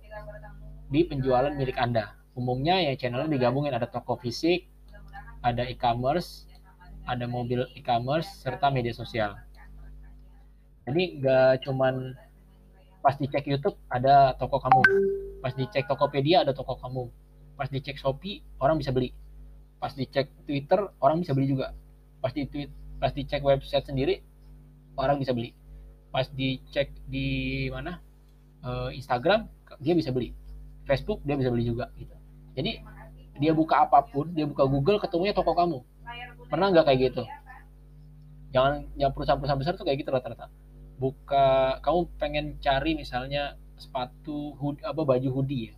di 0.89 1.05
penjualan 1.05 1.53
milik 1.53 1.77
anda 1.77 2.18
umumnya 2.39 2.79
ya 2.79 2.95
channelnya 2.95 3.27
digabungin. 3.27 3.75
Ada 3.75 3.91
toko 3.91 4.15
fisik 4.15 4.65
ada 5.43 5.63
e-commerce 5.67 6.49
ada 7.09 7.25
mobil 7.25 7.65
e-commerce 7.73 8.29
serta 8.45 8.69
media 8.69 8.93
sosial. 8.93 9.33
Jadi 10.85 11.21
nggak 11.21 11.65
cuman 11.65 12.13
pas 13.01 13.17
dicek 13.17 13.49
YouTube 13.49 13.77
ada 13.89 14.37
toko 14.37 14.61
kamu. 14.61 14.81
Pas 15.41 15.53
dicek 15.57 15.89
Tokopedia 15.89 16.45
ada 16.45 16.53
toko 16.53 16.77
kamu. 16.77 17.09
Pas 17.57 17.65
dicek 17.65 17.97
Shopee 17.97 18.45
orang 18.61 18.77
bisa 18.77 18.93
beli. 18.93 19.09
Pas 19.81 19.89
dicek 19.89 20.29
Twitter 20.45 20.79
orang 21.01 21.25
bisa 21.25 21.33
beli 21.33 21.49
juga. 21.49 21.73
Pas 22.21 22.29
di 22.29 22.45
tweet 22.45 22.69
pas 23.01 23.09
dicek 23.15 23.41
website 23.41 23.89
sendiri 23.89 24.21
orang 24.93 25.17
bisa 25.17 25.33
beli. 25.33 25.57
Pas 26.13 26.29
dicek 26.29 26.93
di 27.09 27.69
mana 27.73 27.97
uh, 28.61 28.93
Instagram 28.93 29.49
dia 29.81 29.97
bisa 29.97 30.13
beli. 30.13 30.35
Facebook 30.85 31.25
dia 31.25 31.37
bisa 31.37 31.49
beli 31.49 31.65
juga 31.69 31.89
gitu 31.97 32.18
jadi 32.59 32.83
dia 33.39 33.55
buka 33.55 33.87
apa 33.87 34.03
pun 34.03 34.35
dia 34.35 34.43
buka 34.43 34.67
Google 34.67 34.99
ketemunya 34.99 35.31
toko 35.31 35.55
kamu. 35.55 35.79
Pernah 36.51 36.75
nggak 36.75 36.85
kayak 36.91 36.99
gitu? 37.07 37.23
Jangan 38.51 38.91
yang 38.99 39.15
perusahaan-perusahaan 39.15 39.61
besar 39.63 39.73
tuh 39.79 39.87
kayak 39.87 40.03
gitu 40.03 40.11
rata-rata. 40.11 40.51
Buka 40.99 41.79
kamu 41.79 41.99
pengen 42.19 42.45
cari 42.59 42.99
misalnya 42.99 43.55
sepatu 43.79 44.59
hood, 44.59 44.83
apa 44.83 45.07
baju 45.07 45.39
hoodie 45.39 45.71
ya? 45.71 45.73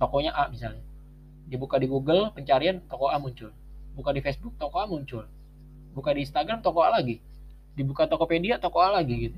Tokonya 0.00 0.32
A 0.32 0.48
misalnya. 0.48 0.80
Dibuka 1.44 1.76
di 1.76 1.84
Google 1.84 2.32
pencarian 2.32 2.80
toko 2.88 3.12
A 3.12 3.20
muncul. 3.20 3.52
Buka 3.92 4.16
di 4.16 4.24
Facebook 4.24 4.56
toko 4.56 4.80
A 4.80 4.88
muncul. 4.88 5.28
Buka 5.92 6.16
di 6.16 6.24
Instagram 6.24 6.64
toko 6.64 6.80
A 6.80 6.88
lagi. 6.88 7.20
Dibuka 7.76 8.08
Tokopedia 8.08 8.56
toko 8.56 8.80
A 8.80 8.96
lagi 8.96 9.28
gitu. 9.28 9.36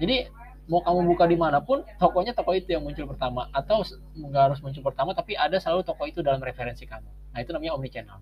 Jadi 0.00 0.32
mau 0.64 0.80
kamu 0.80 1.12
buka 1.12 1.24
di 1.28 1.36
mana 1.36 1.60
pun 1.60 1.84
tokonya 2.00 2.32
toko 2.32 2.56
itu 2.56 2.72
yang 2.72 2.84
muncul 2.84 3.04
pertama. 3.10 3.48
Atau 3.52 3.84
nggak 4.16 4.42
harus 4.52 4.58
muncul 4.64 4.80
pertama 4.80 5.12
tapi 5.12 5.36
ada 5.36 5.60
selalu 5.60 5.84
toko 5.84 6.08
itu 6.08 6.24
dalam 6.24 6.40
referensi 6.40 6.88
kamu. 6.88 7.08
Nah 7.36 7.38
itu 7.40 7.50
namanya 7.52 7.72
omni 7.76 7.90
channel 7.92 8.20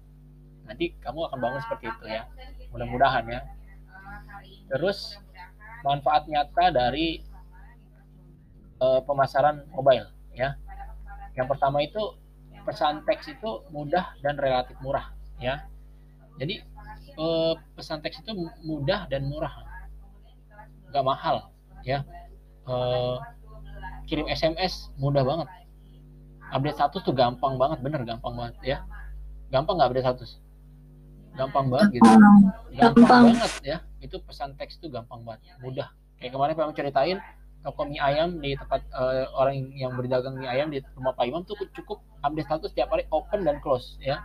nanti 0.62 0.94
kamu 1.02 1.26
akan 1.30 1.38
bangun 1.38 1.60
seperti 1.62 1.84
itu 1.90 2.04
ya. 2.10 2.22
Mudah-mudahan 2.74 3.24
ya. 3.28 3.40
Terus 4.72 5.18
manfaat 5.82 6.26
nyata 6.30 6.70
dari 6.70 7.22
uh, 8.82 9.00
pemasaran 9.02 9.66
mobile 9.70 10.10
ya. 10.34 10.58
Yang 11.38 11.46
pertama 11.56 11.82
itu 11.82 12.18
pesan 12.62 13.02
teks 13.06 13.26
itu 13.34 13.66
mudah 13.74 14.14
dan 14.22 14.38
relatif 14.38 14.78
murah 14.78 15.10
ya. 15.42 15.66
Jadi 16.38 16.62
eh, 17.12 17.54
pesan 17.74 18.00
teks 18.00 18.22
itu 18.22 18.32
mudah 18.62 19.08
dan 19.10 19.26
murah. 19.26 19.50
Nggak 20.92 21.04
mahal 21.04 21.52
ya 21.82 22.06
eh, 22.68 23.16
kirim 24.06 24.26
SMS 24.28 24.92
mudah 25.00 25.24
banget. 25.24 25.48
Update 26.52 26.76
status 26.76 27.00
tuh 27.00 27.16
gampang 27.16 27.56
banget 27.56 27.80
bener 27.80 28.04
gampang 28.04 28.36
banget 28.36 28.56
ya. 28.60 28.78
Gampang 29.48 29.80
nggak 29.80 29.88
update 29.92 30.04
status? 30.04 30.30
Gampang 31.32 31.72
banget 31.72 31.96
gitu. 31.96 32.04
Gampang, 32.04 32.36
gampang 32.76 33.22
banget 33.32 33.52
ya. 33.64 33.76
Itu 34.04 34.20
pesan 34.20 34.52
teks 34.60 34.76
tuh 34.78 34.92
gampang 34.92 35.24
banget 35.24 35.48
mudah. 35.64 35.88
Kayak 36.20 36.36
kemarin 36.36 36.52
Pak 36.54 36.76
ceritain 36.76 37.18
toko 37.62 37.86
mie 37.86 38.02
ayam 38.02 38.42
di 38.42 38.58
tempat 38.58 38.82
uh, 38.90 39.30
orang 39.38 39.70
yang 39.72 39.94
berdagang 39.94 40.34
mie 40.36 40.50
ayam 40.50 40.68
di 40.68 40.82
rumah 40.98 41.14
Pak 41.16 41.24
Imam 41.24 41.46
tuh 41.48 41.56
cukup 41.72 42.02
update 42.20 42.46
status 42.50 42.68
setiap 42.74 42.92
hari 42.92 43.08
open 43.08 43.48
dan 43.48 43.58
close 43.64 43.96
ya. 44.04 44.20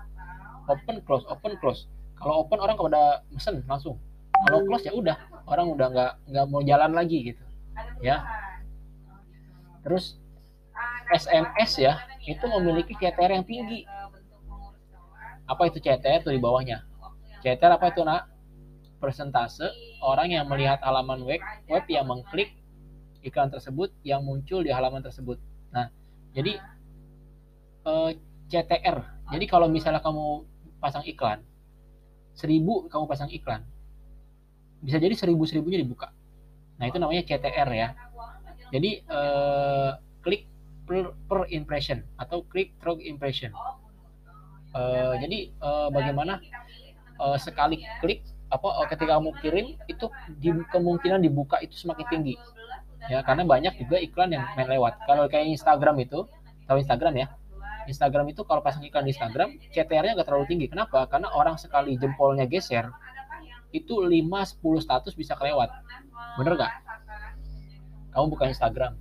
Open 0.68 1.00
close 1.08 1.24
open 1.32 1.56
close. 1.64 1.88
Kalau 2.20 2.44
open 2.44 2.60
orang 2.60 2.76
kepada 2.76 3.24
mesen 3.32 3.64
langsung. 3.72 3.96
Kalau 4.36 4.68
close 4.68 4.84
ya 4.84 4.92
udah 4.92 5.16
orang 5.48 5.72
udah 5.72 5.88
nggak 5.96 6.12
nggak 6.28 6.46
mau 6.52 6.62
jalan 6.62 6.92
lagi 6.92 7.34
gitu 7.34 7.47
ya. 8.04 8.24
terus 9.82 10.20
SMS 11.14 11.80
ya 11.80 11.96
itu 12.28 12.44
memiliki 12.46 12.94
CTR 13.00 13.40
yang 13.40 13.46
tinggi. 13.48 13.88
apa 15.48 15.72
itu 15.72 15.80
CTR 15.80 16.28
tuh 16.28 16.36
di 16.36 16.44
bawahnya? 16.44 16.84
CTR 17.40 17.80
apa 17.80 17.88
itu 17.96 18.04
nak? 18.04 18.28
Persentase 19.00 19.72
orang 20.04 20.34
yang 20.36 20.46
melihat 20.52 20.84
halaman 20.84 21.24
web 21.24 21.40
web 21.72 21.86
yang 21.88 22.04
mengklik 22.10 22.52
iklan 23.24 23.48
tersebut 23.48 23.96
yang 24.04 24.28
muncul 24.28 24.60
di 24.60 24.74
halaman 24.74 25.00
tersebut. 25.00 25.40
Nah, 25.72 25.88
jadi 26.36 26.60
eh, 27.88 28.12
CTR. 28.52 28.98
Jadi 29.32 29.46
kalau 29.48 29.72
misalnya 29.72 30.04
kamu 30.04 30.44
pasang 30.80 31.04
iklan, 31.08 31.44
seribu 32.36 32.88
kamu 32.88 33.06
pasang 33.08 33.30
iklan, 33.32 33.64
bisa 34.80 34.98
jadi 35.00 35.16
seribu 35.16 35.44
seribunya 35.44 35.80
dibuka. 35.84 36.12
Nah 36.78 36.86
itu 36.86 36.98
namanya 37.02 37.24
CTR 37.26 37.70
ya. 37.74 37.88
Jadi 38.70 39.02
eh, 39.02 39.92
klik 40.22 40.44
per, 40.86 41.14
per 41.28 41.40
impression 41.52 42.04
atau 42.16 42.46
klik 42.48 42.74
through 42.80 43.02
impression. 43.04 43.52
Eh, 44.76 45.14
jadi 45.24 45.40
eh, 45.52 45.88
bagaimana 45.90 46.40
eh, 47.18 47.38
sekali 47.42 47.82
klik 48.04 48.22
apa 48.48 48.88
ketika 48.88 49.20
kamu 49.20 49.36
kirim 49.44 49.68
itu 49.92 50.08
di, 50.40 50.56
kemungkinan 50.72 51.20
dibuka 51.20 51.60
itu 51.60 51.76
semakin 51.76 52.06
tinggi. 52.08 52.36
Ya 53.12 53.24
karena 53.24 53.44
banyak 53.44 53.76
juga 53.80 54.00
iklan 54.00 54.32
yang 54.32 54.44
main 54.56 54.68
lewat. 54.68 55.04
Kalau 55.04 55.28
kayak 55.28 55.52
Instagram 55.52 56.00
itu 56.04 56.28
tahu 56.68 56.78
Instagram 56.80 57.14
ya? 57.16 57.28
Instagram 57.88 58.36
itu 58.36 58.44
kalau 58.44 58.60
pasang 58.60 58.84
iklan 58.84 59.08
di 59.08 59.16
Instagram 59.16 59.56
CTR-nya 59.72 60.20
nggak 60.20 60.28
terlalu 60.28 60.46
tinggi. 60.52 60.68
Kenapa? 60.68 61.08
Karena 61.08 61.32
orang 61.32 61.56
sekali 61.56 61.96
jempolnya 61.96 62.44
geser 62.44 62.92
itu 63.76 64.00
5-10 64.00 64.84
status 64.84 65.14
bisa 65.16 65.36
kelewat 65.36 65.72
bener 66.38 66.54
nggak? 66.58 66.74
Kamu 68.14 68.26
buka 68.34 68.50
Instagram. 68.50 68.94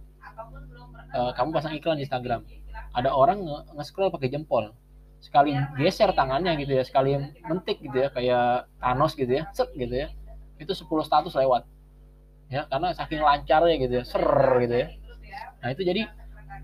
Uh, 1.16 1.32
kamu 1.32 1.49
pasang 1.56 1.73
iklan 1.73 1.96
di 1.96 2.04
Instagram. 2.04 2.44
ada 2.96 3.12
orang 3.12 3.44
nge-scroll 3.76 4.08
pakai 4.08 4.32
jempol. 4.32 4.73
Sekali 5.20 5.52
geser 5.76 6.16
tangannya 6.16 6.56
gitu 6.61 6.80
ya 6.80 6.85
sekali 6.85 7.16
mentik 7.44 7.80
gitu 7.85 7.92
ya 7.92 8.08
kayak 8.08 8.73
Thanos 8.80 9.12
gitu 9.12 9.28
ya 9.28 9.49
set 9.52 9.68
gitu 9.76 9.92
ya. 9.92 10.08
Itu 10.56 10.73
10 10.73 10.88
status 11.04 11.37
lewat. 11.37 11.68
Ya 12.49 12.64
karena 12.73 12.96
saking 12.96 13.20
lancarnya 13.20 13.76
gitu 13.76 14.00
ya 14.00 14.04
ser 14.04 14.25
gitu 14.64 14.75
ya. 14.76 14.88
Nah 15.61 15.68
itu 15.76 15.85
jadi 15.85 16.08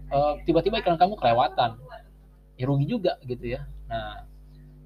uh, 0.08 0.40
tiba-tiba 0.48 0.80
iklan 0.80 0.96
kamu 0.96 1.20
kelewatan. 1.20 1.76
Ya 2.56 2.64
rugi 2.64 2.88
juga 2.88 3.20
gitu 3.28 3.56
ya. 3.56 3.68
Nah 3.92 4.24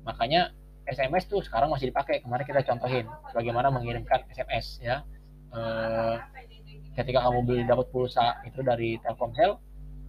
makanya 0.02 0.50
SMS 0.86 1.30
tuh 1.30 1.42
sekarang 1.46 1.70
masih 1.70 1.94
dipakai. 1.94 2.22
Kemarin 2.22 2.46
kita 2.46 2.62
contohin 2.66 3.06
bagaimana 3.34 3.70
mengirimkan 3.70 4.26
SMS 4.34 4.82
ya 4.82 5.06
uh, 5.52 6.16
ketika 6.96 7.20
kamu 7.22 7.38
beli 7.44 7.62
dapat 7.68 7.86
pulsa 7.92 8.40
itu 8.48 8.64
dari 8.64 8.96
Telkomsel 9.04 9.60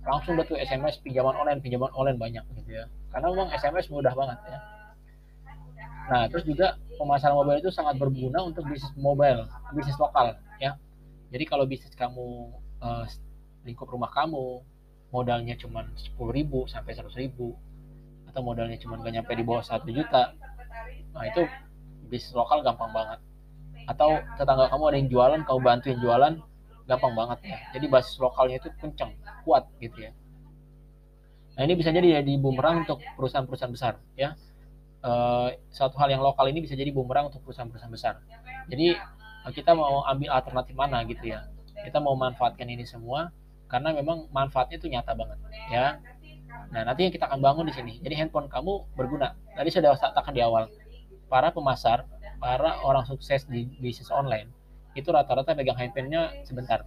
langsung 0.07 0.39
tuh 0.39 0.55
SMS 0.55 1.03
pinjaman 1.03 1.35
online 1.35 1.59
pinjaman 1.59 1.91
online 1.91 2.15
banyak 2.15 2.43
gitu 2.55 2.79
ya. 2.79 2.87
Karena 3.11 3.27
memang 3.33 3.51
SMS 3.51 3.91
mudah 3.91 4.15
banget 4.15 4.39
ya. 4.47 4.59
Nah 6.07 6.23
terus 6.31 6.47
juga 6.47 6.79
pemasaran 6.95 7.35
mobile 7.35 7.59
itu 7.59 7.69
sangat 7.69 7.99
berguna 7.99 8.39
untuk 8.47 8.63
bisnis 8.71 8.93
mobile 8.95 9.43
bisnis 9.75 9.99
lokal 9.99 10.39
ya. 10.63 10.79
Jadi 11.27 11.43
kalau 11.43 11.67
bisnis 11.67 11.91
kamu 11.91 12.55
uh, 12.79 13.03
lingkup 13.67 13.91
rumah 13.91 14.07
kamu 14.15 14.63
modalnya 15.11 15.55
cuma 15.59 15.87
sepuluh 15.99 16.31
ribu 16.35 16.59
sampai 16.71 16.95
seratus 16.95 17.19
ribu 17.19 17.55
atau 18.27 18.43
modalnya 18.43 18.75
cuma 18.79 18.99
gak 18.99 19.11
nyampe 19.11 19.31
di 19.35 19.43
bawah 19.43 19.63
satu 19.63 19.87
juta 19.91 20.35
nah 21.15 21.23
itu 21.25 21.47
bisnis 22.11 22.35
lokal 22.35 22.61
gampang 22.61 22.91
banget 22.91 23.19
atau 23.87 24.19
tetangga 24.35 24.67
kamu 24.67 24.83
ada 24.91 24.97
yang 24.99 25.09
jualan 25.09 25.39
kamu 25.47 25.59
bantuin 25.63 25.97
jualan 26.03 26.33
gampang 26.87 27.13
banget 27.15 27.39
ya. 27.47 27.57
Jadi 27.75 27.85
basis 27.87 28.15
lokalnya 28.19 28.59
itu 28.59 28.69
kencang 28.79 29.11
kuat 29.43 29.67
gitu 29.79 30.07
ya. 30.07 30.11
Nah 31.57 31.65
ini 31.65 31.73
bisa 31.73 31.89
jadi 31.89 32.21
jadi 32.21 32.33
bumerang 32.37 32.87
untuk 32.87 33.01
perusahaan-perusahaan 33.19 33.73
besar 33.73 33.93
ya. 34.15 34.35
E, 35.03 35.11
satu 35.73 35.95
hal 35.99 36.13
yang 36.13 36.23
lokal 36.23 36.47
ini 36.47 36.63
bisa 36.63 36.75
jadi 36.77 36.91
bumerang 36.95 37.33
untuk 37.33 37.43
perusahaan-perusahaan 37.43 37.91
besar. 37.91 38.13
Jadi 38.71 38.95
kita 39.51 39.71
mau 39.75 40.03
ambil 40.03 40.31
alternatif 40.31 40.75
mana 40.75 41.03
gitu 41.07 41.31
ya. 41.31 41.47
Kita 41.83 42.03
mau 42.03 42.15
manfaatkan 42.15 42.67
ini 42.67 42.83
semua 42.83 43.31
karena 43.67 43.91
memang 43.91 44.31
manfaatnya 44.31 44.79
itu 44.79 44.87
nyata 44.87 45.11
banget 45.11 45.39
ya. 45.71 45.99
Nah 46.71 46.81
nanti 46.87 47.07
yang 47.07 47.13
kita 47.15 47.27
akan 47.27 47.39
bangun 47.43 47.65
di 47.67 47.73
sini. 47.75 47.93
Jadi 47.99 48.15
handphone 48.15 48.47
kamu 48.47 48.95
berguna. 48.95 49.35
Tadi 49.55 49.69
sudah 49.71 49.95
katakan 49.95 50.31
di 50.31 50.43
awal 50.43 50.71
para 51.27 51.51
pemasar 51.51 52.07
para 52.37 52.77
orang 52.85 53.05
sukses 53.05 53.45
di 53.49 53.65
bisnis 53.81 54.13
online 54.13 54.49
itu 54.97 55.09
rata-rata 55.13 55.53
pegang 55.53 55.77
handphonenya 55.77 56.41
sebentar. 56.41 56.81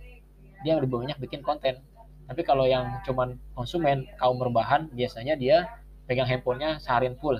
Dia 0.66 0.78
lebih 0.78 0.90
banyak 0.90 1.18
bikin 1.22 1.46
konten. 1.46 1.78
Tapi 2.26 2.42
kalau 2.42 2.66
yang 2.66 3.02
cuman 3.06 3.38
konsumen 3.54 4.06
kaum 4.18 4.38
berbahan 4.38 4.90
biasanya 4.94 5.34
dia 5.38 5.66
pegang 6.10 6.26
handphonenya 6.26 6.82
seharian 6.82 7.14
full. 7.18 7.38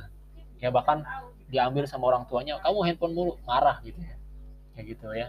Ya 0.63 0.71
bahkan 0.71 1.03
diambil 1.51 1.91
sama 1.91 2.15
orang 2.15 2.31
tuanya 2.31 2.63
kamu 2.63 2.87
handphone 2.87 3.15
mulu 3.15 3.33
marah 3.43 3.83
gitu 3.83 3.99
ya. 3.99 4.15
Kayak 4.75 4.87
gitu 4.95 5.09
ya. 5.11 5.29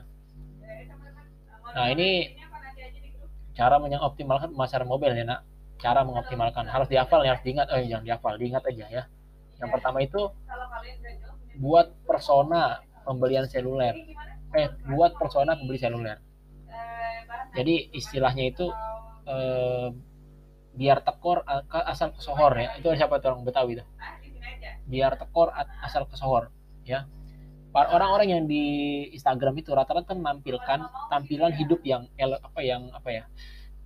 Nah 1.73 1.85
ini 1.89 2.37
cara 3.57 3.81
mengoptimalkan 3.81 4.53
pemasaran 4.53 4.85
mobil 4.85 5.13
ya 5.17 5.25
nak. 5.25 5.41
Cara 5.81 6.05
mengoptimalkan. 6.05 6.69
Harus 6.69 6.85
dihafal 6.85 7.25
ya 7.25 7.33
harus 7.33 7.41
diingat. 7.41 7.65
Eh 7.73 7.89
jangan 7.89 8.05
dihafal 8.05 8.33
diingat 8.37 8.61
aja 8.69 8.85
ya. 8.89 9.03
Yang 9.57 9.69
pertama 9.73 10.05
itu 10.05 10.29
buat 11.61 11.93
persona 12.09 12.81
pembelian 13.05 13.45
seluler. 13.45 13.93
Eh 14.57 14.67
buat 14.89 15.13
persona 15.15 15.53
pembeli 15.53 15.77
seluler. 15.77 16.17
Jadi 17.53 17.93
istilahnya 17.93 18.49
itu 18.49 18.65
eh, 19.29 19.89
biar 20.73 21.05
tekor 21.05 21.45
asal 21.69 22.17
kesohor 22.17 22.57
ya. 22.57 22.73
Itu 22.81 22.89
siapa 22.97 23.21
tuh 23.21 23.37
orang 23.37 23.45
Betawi 23.45 23.77
itu 23.77 23.85
biar 24.91 25.15
tekor 25.15 25.53
asal 25.85 26.09
kesohor 26.09 26.51
ya. 26.83 27.05
Orang-orang 27.71 28.27
yang 28.27 28.43
di 28.51 28.63
Instagram 29.15 29.55
itu 29.55 29.71
rata-rata 29.71 30.11
menampilkan 30.11 30.91
tampilan 31.07 31.55
hidup 31.55 31.79
yang 31.87 32.11
apa 32.19 32.59
yang 32.59 32.91
apa 32.91 33.09
ya 33.15 33.23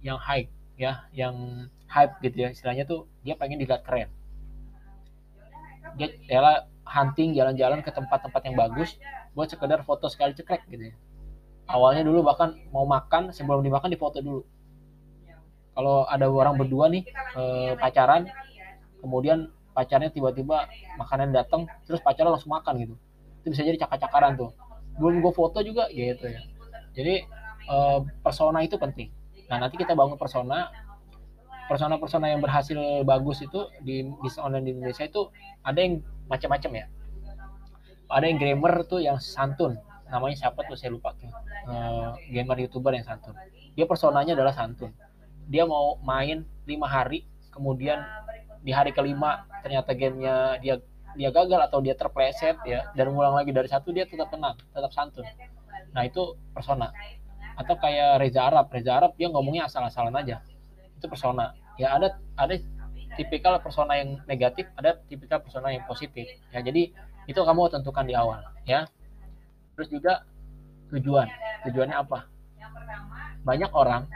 yang 0.01 0.17
hype 0.17 0.49
ya. 0.73 1.05
Yang 1.13 1.35
hype 1.85 2.13
gitu 2.25 2.37
ya. 2.41 2.49
Istilahnya 2.49 2.89
tuh 2.89 3.05
dia 3.21 3.37
pengen 3.37 3.61
dilihat 3.61 3.85
keren. 3.85 4.09
Dia 6.01 6.09
hunting 6.85 7.33
jalan-jalan 7.33 7.81
ke 7.81 7.89
tempat-tempat 7.89 8.41
yang 8.45 8.55
bagus 8.55 8.95
buat 9.33 9.49
sekedar 9.49 9.81
foto 9.83 10.05
sekali 10.07 10.37
cekrek 10.37 10.69
gitu 10.69 10.93
ya. 10.93 10.95
Awalnya 11.65 12.05
dulu 12.05 12.21
bahkan 12.21 12.53
mau 12.69 12.85
makan 12.85 13.33
sebelum 13.33 13.65
dimakan 13.65 13.89
difoto 13.89 14.21
dulu. 14.21 14.45
Kalau 15.75 16.07
ada 16.07 16.29
orang 16.29 16.55
berdua 16.55 16.87
nih 16.87 17.03
eh, 17.35 17.73
pacaran 17.75 18.29
kemudian 19.01 19.51
pacarnya 19.75 20.07
tiba-tiba 20.07 20.71
makanan 20.95 21.35
datang 21.35 21.67
terus 21.83 21.99
pacarnya 21.99 22.37
langsung 22.37 22.53
makan 22.53 22.79
gitu. 22.79 22.95
Itu 23.43 23.47
bisa 23.51 23.65
jadi 23.65 23.81
cakar-cakaran 23.81 24.37
tuh. 24.39 24.53
Belum 24.95 25.19
gue 25.19 25.33
foto 25.35 25.59
juga 25.65 25.89
gitu 25.91 26.29
ya. 26.29 26.41
Jadi 26.95 27.25
eh, 27.65 27.99
persona 28.23 28.61
itu 28.61 28.77
penting. 28.77 29.09
Nah 29.49 29.57
nanti 29.65 29.75
kita 29.75 29.97
bangun 29.97 30.15
persona. 30.15 30.69
Persona-persona 31.65 32.29
yang 32.29 32.45
berhasil 32.45 32.77
bagus 33.09 33.41
itu 33.41 33.65
di 33.81 34.05
bisnis 34.21 34.37
online 34.37 34.69
di 34.69 34.71
Indonesia 34.77 35.01
itu 35.01 35.33
ada 35.65 35.81
yang 35.81 35.97
macam-macam 36.29 36.71
ya. 36.73 36.85
Ada 38.09 38.25
yang 38.29 38.39
gamer 38.41 38.85
tuh 38.85 39.01
yang 39.01 39.17
santun. 39.17 39.77
Namanya 40.09 40.35
siapa 40.37 40.61
tuh? 40.65 40.77
Saya 40.77 40.93
lupa 40.93 41.17
tuh. 41.17 41.29
Uh, 41.65 42.13
gamer 42.29 42.61
youtuber 42.61 42.93
yang 42.93 43.05
santun. 43.05 43.33
Dia 43.73 43.85
personanya 43.89 44.37
adalah 44.37 44.53
santun. 44.53 44.93
Dia 45.49 45.65
mau 45.65 45.97
main 46.01 46.45
lima 46.65 46.85
hari 46.89 47.25
kemudian 47.53 48.01
di 48.65 48.73
hari 48.73 48.91
kelima 48.91 49.45
ternyata 49.61 49.93
gamenya 49.93 50.57
dia 50.57 50.81
dia 51.15 51.29
gagal 51.31 51.69
atau 51.71 51.79
dia 51.79 51.95
terpleset 51.95 52.59
ya 52.67 52.91
dan 52.97 53.13
ngulang 53.13 53.37
lagi 53.37 53.53
dari 53.55 53.69
satu 53.69 53.93
dia 53.93 54.03
tetap 54.09 54.33
tenang 54.33 54.57
tetap 54.73 54.91
santun. 54.91 55.25
Nah 55.93 56.03
itu 56.03 56.35
persona. 56.51 56.91
Atau 57.55 57.79
kayak 57.79 58.19
Reza 58.19 58.51
Arab. 58.51 58.67
Reza 58.67 58.91
Arab 58.99 59.15
dia 59.15 59.31
ngomongnya 59.31 59.71
asal-asalan 59.71 60.11
aja. 60.17 60.43
Itu 60.97 61.07
persona. 61.07 61.55
Ya 61.79 61.95
ada 61.95 62.19
ada 62.35 62.55
tipikal 63.15 63.57
persona 63.63 63.97
yang 63.97 64.19
negatif 64.27 64.67
ada 64.75 64.99
tipikal 65.07 65.39
persona 65.41 65.71
yang 65.71 65.83
positif. 65.87 66.27
Ya 66.51 66.59
jadi 66.61 66.91
itu 67.25 67.39
kamu 67.39 67.71
tentukan 67.71 68.05
di 68.05 68.13
awal 68.13 68.43
ya. 68.67 68.85
Terus 69.75 69.89
juga 69.91 70.23
tujuan. 70.93 71.27
Tujuannya 71.67 71.97
apa? 71.97 72.29
Banyak 73.43 73.71
orang 73.73 74.07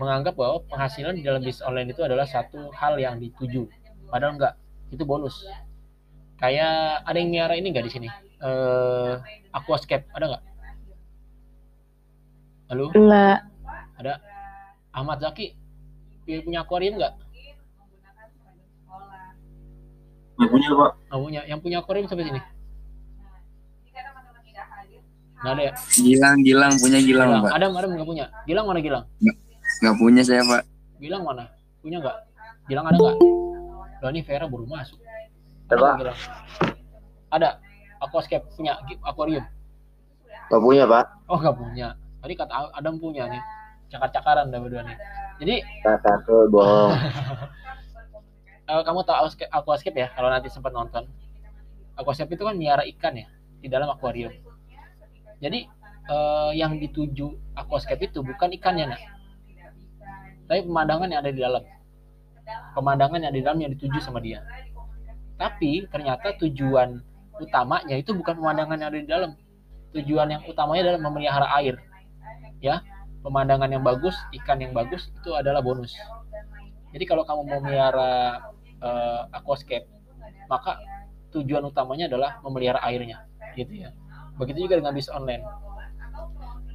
menganggap 0.00 0.34
bahwa 0.36 0.64
penghasilan 0.68 1.16
di 1.18 1.22
dalam 1.24 1.44
bisnis 1.44 1.64
online 1.64 1.92
itu 1.92 2.00
adalah 2.00 2.24
satu 2.24 2.72
hal 2.72 2.96
yang 2.96 3.20
dituju. 3.20 3.68
Padahal 4.08 4.38
enggak 4.38 4.54
itu 4.92 5.02
bonus. 5.04 5.44
Kayak 6.40 7.04
ada 7.04 7.16
yang 7.18 7.30
miara 7.30 7.54
ini 7.56 7.72
enggak 7.72 7.86
di 7.88 7.92
sini? 7.92 8.08
Eh 8.42 9.14
aquascape 9.52 10.08
ada 10.16 10.24
enggak? 10.32 10.44
Halo? 12.72 12.84
Enggak. 12.96 13.38
ada? 14.00 14.14
Ahmad 14.92 15.20
Zaki 15.24 15.56
punya 16.24 16.64
akuarium 16.64 17.00
nggak? 17.00 17.14
Nggak 20.42 20.50
punya 20.50 20.68
pak. 20.74 20.90
Nggak 21.06 21.20
punya. 21.22 21.40
Yang 21.46 21.60
punya 21.62 21.76
akuarium 21.78 22.06
sampai 22.10 22.26
sini? 22.26 22.40
Nggak 25.42 25.52
ada 25.54 25.62
ya? 25.62 25.72
Gilang, 25.94 26.36
Gilang 26.42 26.72
punya 26.78 26.98
Gilang, 26.98 27.28
Gilang. 27.30 27.42
pak. 27.46 27.52
Adam, 27.54 27.70
Adam 27.78 27.90
nggak 27.94 28.08
punya. 28.10 28.26
Gilang 28.46 28.66
mana 28.66 28.80
Gilang? 28.82 29.04
Nggak 29.82 29.94
punya 29.98 30.22
saya 30.26 30.42
pak. 30.42 30.62
Gilang 30.98 31.22
mana? 31.22 31.44
Punya 31.82 31.98
nggak? 32.02 32.16
Gilang 32.66 32.84
ada 32.86 32.96
nggak? 32.98 33.16
Loh 34.02 34.10
ini 34.10 34.20
Vera 34.26 34.46
baru 34.50 34.66
masuk. 34.66 34.98
Ada 35.70 35.74
nggak 35.78 35.94
Gilang? 36.02 36.18
Ada. 37.30 37.48
Aquascape 38.02 38.42
punya 38.58 38.74
akuarium. 39.06 39.46
Gak 40.50 40.58
punya 40.58 40.84
pak. 40.90 41.06
Oh 41.30 41.38
nggak 41.38 41.54
punya. 41.54 41.94
Tadi 42.18 42.34
kata 42.34 42.52
Adam 42.74 42.98
punya 42.98 43.30
nih. 43.30 43.42
Cakar-cakaran 43.94 44.50
dah 44.50 44.58
berdua 44.58 44.82
nih. 44.82 44.98
Jadi 45.38 45.54
Kataku 45.86 46.50
bohong. 46.50 46.92
eh, 48.72 48.82
kamu 48.84 49.04
tahu 49.04 49.16
Aquascape, 49.52 49.98
ya? 49.98 50.08
Kalau 50.16 50.32
nanti 50.32 50.48
sempat 50.48 50.72
nonton. 50.72 51.04
Aquascape 52.00 52.32
itu 52.32 52.44
kan 52.48 52.56
miara 52.56 52.82
ikan 52.88 53.12
ya 53.12 53.28
di 53.60 53.68
dalam 53.68 53.92
akuarium. 53.92 54.32
Jadi 55.38 55.68
eh, 56.08 56.50
yang 56.56 56.80
dituju 56.80 57.56
aquascape 57.58 58.08
itu 58.08 58.24
bukan 58.24 58.48
ikannya 58.56 58.96
nak, 58.96 59.02
tapi 60.52 60.68
pemandangan 60.68 61.08
yang 61.08 61.20
ada 61.24 61.32
di 61.32 61.40
dalam. 61.40 61.64
Pemandangan 62.76 63.20
yang 63.24 63.32
di 63.32 63.40
dalam 63.40 63.58
yang 63.62 63.72
dituju 63.72 63.98
sama 64.04 64.20
dia. 64.20 64.44
Tapi 65.40 65.88
ternyata 65.88 66.36
tujuan 66.44 67.00
utamanya 67.40 67.96
itu 67.96 68.12
bukan 68.12 68.36
pemandangan 68.36 68.76
yang 68.76 68.88
ada 68.92 69.00
di 69.00 69.08
dalam. 69.08 69.30
Tujuan 69.96 70.28
yang 70.28 70.42
utamanya 70.44 70.92
adalah 70.92 71.00
memelihara 71.08 71.48
air. 71.56 71.80
Ya, 72.60 72.84
pemandangan 73.24 73.72
yang 73.72 73.80
bagus, 73.80 74.14
ikan 74.42 74.60
yang 74.60 74.76
bagus 74.76 75.08
itu 75.08 75.32
adalah 75.32 75.64
bonus. 75.64 75.96
Jadi 76.92 77.04
kalau 77.08 77.24
kamu 77.24 77.42
mau 77.48 77.60
melihara 77.64 78.52
eh, 78.82 79.22
aquascape, 79.32 79.86
maka 80.50 80.76
tujuan 81.32 81.64
utamanya 81.64 82.10
adalah 82.10 82.42
memelihara 82.44 82.82
airnya, 82.84 83.24
gitu 83.56 83.86
ya. 83.86 83.90
Begitu 84.36 84.68
juga 84.68 84.82
dengan 84.82 84.92
bisnis 84.92 85.14
online. 85.14 85.44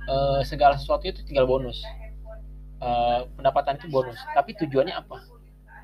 Eh, 0.08 0.42
segala 0.48 0.80
sesuatu 0.80 1.04
itu 1.04 1.20
tinggal 1.28 1.44
bonus. 1.44 1.84
Eh, 2.80 3.20
pendapatan 3.36 3.76
itu 3.76 3.92
bonus. 3.92 4.18
Tapi 4.32 4.56
tujuannya 4.56 4.96
apa? 4.96 5.20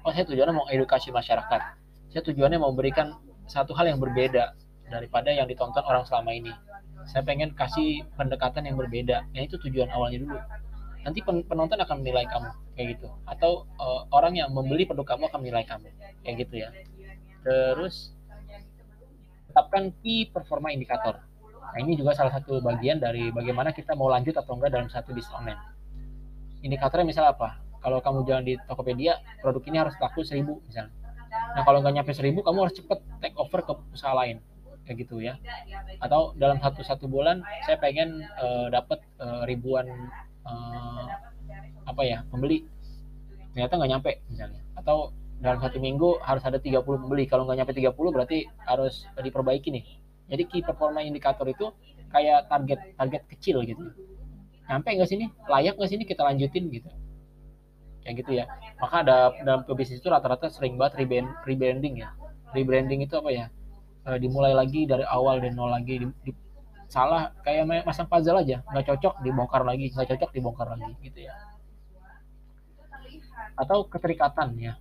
Oh, 0.08 0.12
saya 0.16 0.24
tujuannya 0.24 0.56
mau 0.56 0.68
edukasi 0.72 1.12
masyarakat. 1.12 1.62
Saya 2.12 2.22
tujuannya 2.24 2.60
mau 2.62 2.72
memberikan 2.72 3.20
satu 3.50 3.76
hal 3.76 3.92
yang 3.92 4.00
berbeda 4.00 4.56
daripada 4.88 5.34
yang 5.34 5.50
ditonton 5.50 5.84
orang 5.84 6.08
selama 6.08 6.32
ini. 6.32 6.54
Saya 7.04 7.26
pengen 7.26 7.52
kasih 7.52 8.08
pendekatan 8.16 8.64
yang 8.64 8.80
berbeda. 8.80 9.28
Yang 9.36 9.44
itu 9.52 9.56
tujuan 9.68 9.92
awalnya 9.92 10.24
dulu. 10.24 10.40
Nanti 11.04 11.20
pen- 11.20 11.46
penonton 11.46 11.80
akan 11.80 11.96
menilai 12.00 12.26
kamu 12.28 12.50
kayak 12.76 12.88
gitu. 12.98 13.08
Atau 13.28 13.68
eh, 13.76 14.02
orang 14.12 14.34
yang 14.39 14.50
membeli 14.52 14.88
produk 14.88 15.16
kamu 15.16 15.28
akan 15.30 15.39
menilai 15.44 15.66
kamu 15.68 15.88
kayak 16.24 16.36
gitu 16.48 16.56
ya. 16.63 16.70
Terus 17.44 18.16
tetapkan 19.52 19.94
key 20.02 20.32
performa 20.32 20.74
indikator. 20.74 21.22
Nah, 21.74 21.78
ini 21.82 21.98
juga 21.98 22.13
salah 22.18 22.34
satu 22.34 22.62
bagian 22.62 22.98
dari 23.02 23.30
bagaimana 23.30 23.74
kita 23.74 23.94
mau 23.94 24.10
lanjut 24.10 24.34
atau 24.38 24.58
enggak 24.58 24.72
dalam 24.74 24.89
satu 24.89 25.13
bisnis 25.13 25.34
online. 25.34 25.62
Indikatornya 26.63 27.06
misal 27.06 27.26
apa? 27.30 27.60
Kalau 27.84 28.00
kamu 28.00 28.24
jalan 28.24 28.44
di 28.48 28.56
Tokopedia, 28.63 29.20
produk 29.44 29.63
ini 29.68 29.78
harus 29.82 29.94
laku 30.00 30.24
1000 30.24 30.48
misalnya. 30.63 30.94
Nah, 31.58 31.62
kalau 31.66 31.84
nggak 31.84 31.94
nyampe 32.00 32.12
1000, 32.16 32.39
kamu 32.46 32.58
harus 32.63 32.76
cepet 32.78 33.00
take 33.20 33.36
over 33.36 33.60
ke 33.66 33.74
usaha 33.92 34.13
lain. 34.16 34.39
Kayak 34.88 34.98
gitu 35.04 35.20
ya. 35.20 35.36
Atau 36.00 36.38
dalam 36.39 36.62
satu 36.63 36.82
satu 36.86 37.06
bulan, 37.12 37.44
saya 37.68 37.76
pengen 37.82 38.22
eh, 38.24 38.68
dapat 38.72 39.04
eh, 39.20 39.42
ribuan 39.50 39.86
eh, 40.48 41.04
apa 41.84 42.02
ya, 42.04 42.24
pembeli. 42.32 42.64
Ternyata 43.54 43.74
nggak 43.78 43.92
nyampe 43.92 44.12
misalnya. 44.32 44.62
Atau 44.78 45.14
dalam 45.44 45.60
satu 45.60 45.78
minggu 45.78 46.24
harus 46.24 46.44
ada 46.48 46.58
30 46.58 47.00
pembeli. 47.04 47.28
Kalau 47.28 47.44
nggak 47.46 47.58
nyampe 47.64 47.74
30 47.76 48.10
berarti 48.16 48.48
harus 48.66 49.06
diperbaiki 49.20 49.70
nih. 49.70 49.86
Jadi 50.32 50.44
key 50.48 50.62
performa 50.64 51.04
indikator 51.04 51.46
itu 51.52 51.70
kayak 52.10 52.48
target 52.48 52.80
target 52.96 53.22
kecil 53.28 53.62
gitu. 53.68 53.84
Nyampe 54.70 54.90
nggak 54.96 55.10
sini? 55.10 55.26
Layak 55.52 55.76
nggak 55.76 55.92
sini 55.92 56.04
kita 56.08 56.24
lanjutin 56.24 56.72
gitu. 56.72 56.90
Kayak 58.04 58.16
gitu 58.24 58.32
ya. 58.40 58.46
Maka 58.80 58.96
ada 59.04 59.18
dalam 59.44 59.62
pebisnis 59.68 60.00
itu 60.00 60.08
rata-rata 60.12 60.48
sering 60.52 60.76
banget 60.80 61.04
rebrand- 61.04 61.36
rebranding 61.44 62.04
ya. 62.04 62.10
Rebranding 62.56 63.04
itu 63.04 63.16
apa 63.20 63.30
ya? 63.32 63.46
Eh, 64.04 64.18
dimulai 64.20 64.52
lagi 64.52 64.84
dari 64.84 65.04
awal 65.08 65.40
dan 65.40 65.56
nol 65.56 65.72
lagi. 65.72 66.04
Salah 66.89 67.32
kayak 67.46 67.63
ma- 67.67 67.86
masang 67.88 68.08
puzzle 68.10 68.39
aja. 68.39 68.62
Nggak 68.69 68.86
cocok 68.93 69.13
dibongkar 69.24 69.62
lagi, 69.65 69.91
nggak 69.93 70.08
cocok 70.15 70.30
dibongkar 70.36 70.67
lagi 70.74 70.91
gitu 71.04 71.19
ya. 71.28 71.34
Atau 73.60 73.86
keterikatan 73.88 74.58
ya. 74.58 74.74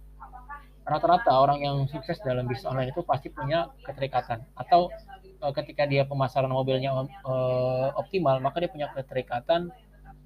Rata-rata 0.82 1.38
orang 1.38 1.62
yang 1.62 1.76
sukses 1.86 2.18
dalam 2.26 2.44
bisnis 2.50 2.66
online 2.66 2.90
itu 2.90 3.02
pasti 3.06 3.30
punya 3.30 3.70
keterikatan. 3.86 4.42
Atau 4.58 4.90
eh, 5.22 5.52
ketika 5.54 5.86
dia 5.86 6.02
pemasaran 6.08 6.50
mobilnya 6.50 6.90
eh, 7.06 7.88
optimal 7.94 8.42
maka 8.42 8.62
dia 8.62 8.70
punya 8.72 8.88
keterikatan 8.90 9.70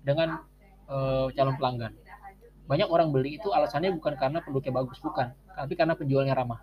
dengan 0.00 0.40
eh, 0.88 1.26
calon 1.36 1.56
pelanggan. 1.60 1.92
Banyak 2.66 2.88
orang 2.90 3.14
beli 3.14 3.38
itu 3.38 3.54
alasannya 3.54 3.94
bukan 3.94 4.18
karena 4.18 4.42
produknya 4.42 4.74
bagus 4.74 4.98
bukan. 4.98 5.30
Tapi 5.54 5.72
karena 5.78 5.94
penjualnya 5.94 6.34
ramah. 6.34 6.60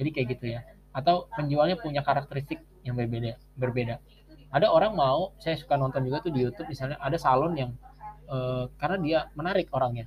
Jadi 0.00 0.08
kayak 0.10 0.26
gitu 0.38 0.46
ya. 0.58 0.60
Atau 0.92 1.30
penjualnya 1.32 1.78
punya 1.78 2.02
karakteristik 2.04 2.60
yang 2.82 2.98
berbeda 2.98 3.38
berbeda 3.54 4.02
ada 4.52 4.68
orang 4.68 4.92
mau 4.92 5.32
saya 5.40 5.56
suka 5.56 5.80
nonton 5.80 6.04
juga 6.04 6.20
tuh 6.20 6.32
di 6.36 6.44
YouTube 6.44 6.68
misalnya 6.68 7.00
ada 7.00 7.16
salon 7.16 7.56
yang 7.56 7.72
eh, 8.28 8.68
karena 8.76 8.96
dia 9.00 9.18
menarik 9.32 9.72
orangnya. 9.72 10.04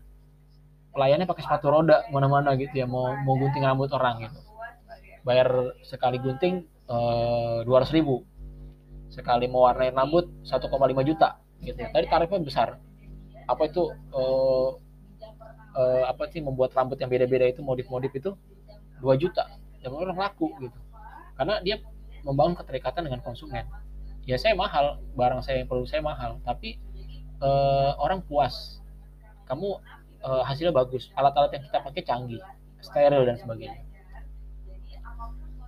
Pelayannya 0.93 1.27
pakai 1.27 1.43
sepatu 1.43 1.67
roda 1.73 2.05
mana-mana 2.13 2.53
gitu 2.55 2.71
ya 2.71 2.85
mau 2.87 3.17
mau 3.25 3.35
gunting 3.35 3.65
rambut 3.65 3.89
orang 3.91 4.29
gitu. 4.29 4.39
Bayar 5.25 5.73
sekali 5.81 6.21
gunting 6.21 6.69
dua 7.65 7.81
ratus 7.81 7.91
ribu. 7.91 8.21
Sekali 9.09 9.49
mau 9.49 9.65
warnain 9.65 9.95
rambut 9.95 10.27
1,5 10.45 10.69
juta 11.01 11.41
gitu 11.65 11.77
ya. 11.81 11.89
Tadi 11.89 12.05
tarifnya 12.05 12.45
besar. 12.45 12.77
Apa 13.49 13.65
itu 13.65 13.89
eh, 13.91 14.69
eh, 15.81 16.03
apa 16.05 16.29
sih 16.29 16.39
membuat 16.45 16.77
rambut 16.77 17.01
yang 17.01 17.09
beda-beda 17.09 17.49
itu 17.49 17.65
modif-modif 17.65 18.13
itu 18.13 18.37
2 19.01 19.17
juta. 19.17 19.49
Dan 19.81 19.89
orang 19.89 20.15
laku 20.15 20.53
gitu. 20.61 20.77
Karena 21.35 21.57
dia 21.65 21.81
membangun 22.21 22.55
keterikatan 22.61 23.09
dengan 23.09 23.19
konsumen 23.25 23.65
ya 24.25 24.37
saya 24.41 24.57
mahal. 24.57 24.99
Barang 25.13 25.41
saya 25.45 25.63
produk 25.63 25.87
saya 25.87 26.01
mahal. 26.01 26.41
Tapi 26.41 26.77
eh, 27.39 27.91
orang 28.01 28.25
puas. 28.25 28.81
Kamu 29.45 29.79
eh, 30.25 30.43
hasilnya 30.43 30.73
bagus. 30.73 31.13
Alat-alat 31.13 31.53
yang 31.55 31.63
kita 31.69 31.77
pakai 31.81 32.01
canggih 32.03 32.41
steril 32.81 33.23
dan 33.25 33.37
sebagainya. 33.39 33.81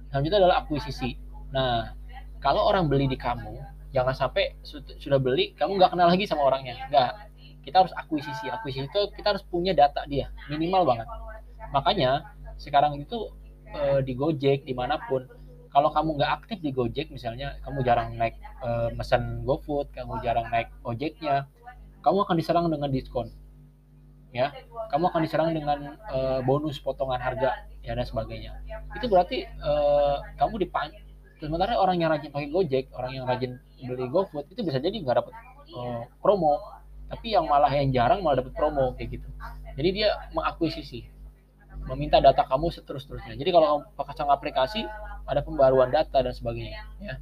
Selanjutnya 0.09 0.39
adalah 0.41 0.57
akuisisi. 0.65 1.17
Nah 1.53 1.93
kalau 2.37 2.69
orang 2.69 2.85
beli 2.85 3.09
di 3.09 3.17
kamu 3.17 3.57
jangan 3.95 4.13
sampai 4.13 4.53
sudah 4.65 5.17
beli 5.17 5.57
kamu 5.57 5.79
nggak 5.81 5.93
kenal 5.93 6.09
lagi 6.09 6.25
sama 6.25 6.49
orangnya. 6.49 6.77
Nggak. 6.89 7.11
Kita 7.65 7.83
harus 7.83 7.93
akuisisi. 7.93 8.47
Akuisisi 8.47 8.87
itu 8.87 9.01
kita 9.13 9.35
harus 9.35 9.43
punya 9.45 9.75
data 9.75 10.05
dia. 10.07 10.31
Minimal 10.47 10.87
banget. 10.87 11.07
Makanya 11.75 12.23
sekarang 12.55 12.95
itu 12.97 13.27
e, 13.67 14.01
di 14.07 14.15
Gojek 14.15 14.63
di 14.63 14.71
mana 14.71 14.95
pun 15.05 15.27
kalau 15.77 15.93
kamu 15.93 16.09
nggak 16.17 16.31
aktif 16.41 16.57
di 16.65 16.73
Gojek 16.73 17.13
misalnya 17.13 17.53
kamu 17.61 17.85
jarang 17.85 18.17
naik 18.17 18.33
e, 18.65 18.97
mesen 18.97 19.45
GoFood 19.45 19.93
kamu 19.93 20.25
jarang 20.25 20.49
naik 20.49 20.73
ojeknya 20.81 21.45
kamu 22.01 22.25
akan 22.25 22.35
diserang 22.41 22.65
dengan 22.73 22.89
diskon. 22.89 23.29
Ya 24.33 24.57
kamu 24.89 25.13
akan 25.13 25.21
diserang 25.21 25.53
dengan 25.53 26.01
e, 26.09 26.41
bonus 26.41 26.81
potongan 26.81 27.21
harga 27.21 27.61
ya 27.85 27.93
dan 27.93 28.09
sebagainya. 28.09 28.57
Itu 28.97 29.05
berarti 29.05 29.45
e, 29.45 29.71
kamu 30.41 30.65
dipan 30.65 30.89
sementara 31.37 31.77
orang 31.77 32.01
yang 32.01 32.09
rajin 32.09 32.33
pakai 32.33 32.49
Gojek 32.49 32.89
orang 32.97 33.13
yang 33.13 33.29
rajin 33.29 33.61
beli 33.77 34.09
GoFood 34.09 34.49
itu 34.49 34.65
bisa 34.65 34.81
jadi 34.81 34.97
nggak 34.97 35.13
dapat 35.21 35.33
e, 35.69 36.09
promo. 36.25 36.57
Tapi 37.05 37.37
yang 37.37 37.45
malah 37.45 37.69
yang 37.69 37.93
jarang 37.93 38.25
malah 38.25 38.41
dapat 38.41 38.57
promo 38.57 38.97
kayak 38.97 39.21
gitu. 39.21 39.29
Jadi 39.77 39.89
dia 39.93 40.09
mengakuisisi 40.33 41.05
meminta 41.87 42.19
data 42.19 42.43
kamu 42.43 42.67
seterus-terusnya. 42.71 43.39
Jadi 43.39 43.49
kalau 43.49 43.65
kamu 43.67 43.81
pakai 43.95 44.23
aplikasi 44.27 44.81
ada 45.27 45.41
pembaruan 45.43 45.91
data 45.91 46.19
dan 46.19 46.33
sebagainya 46.35 46.83
ya. 46.99 47.15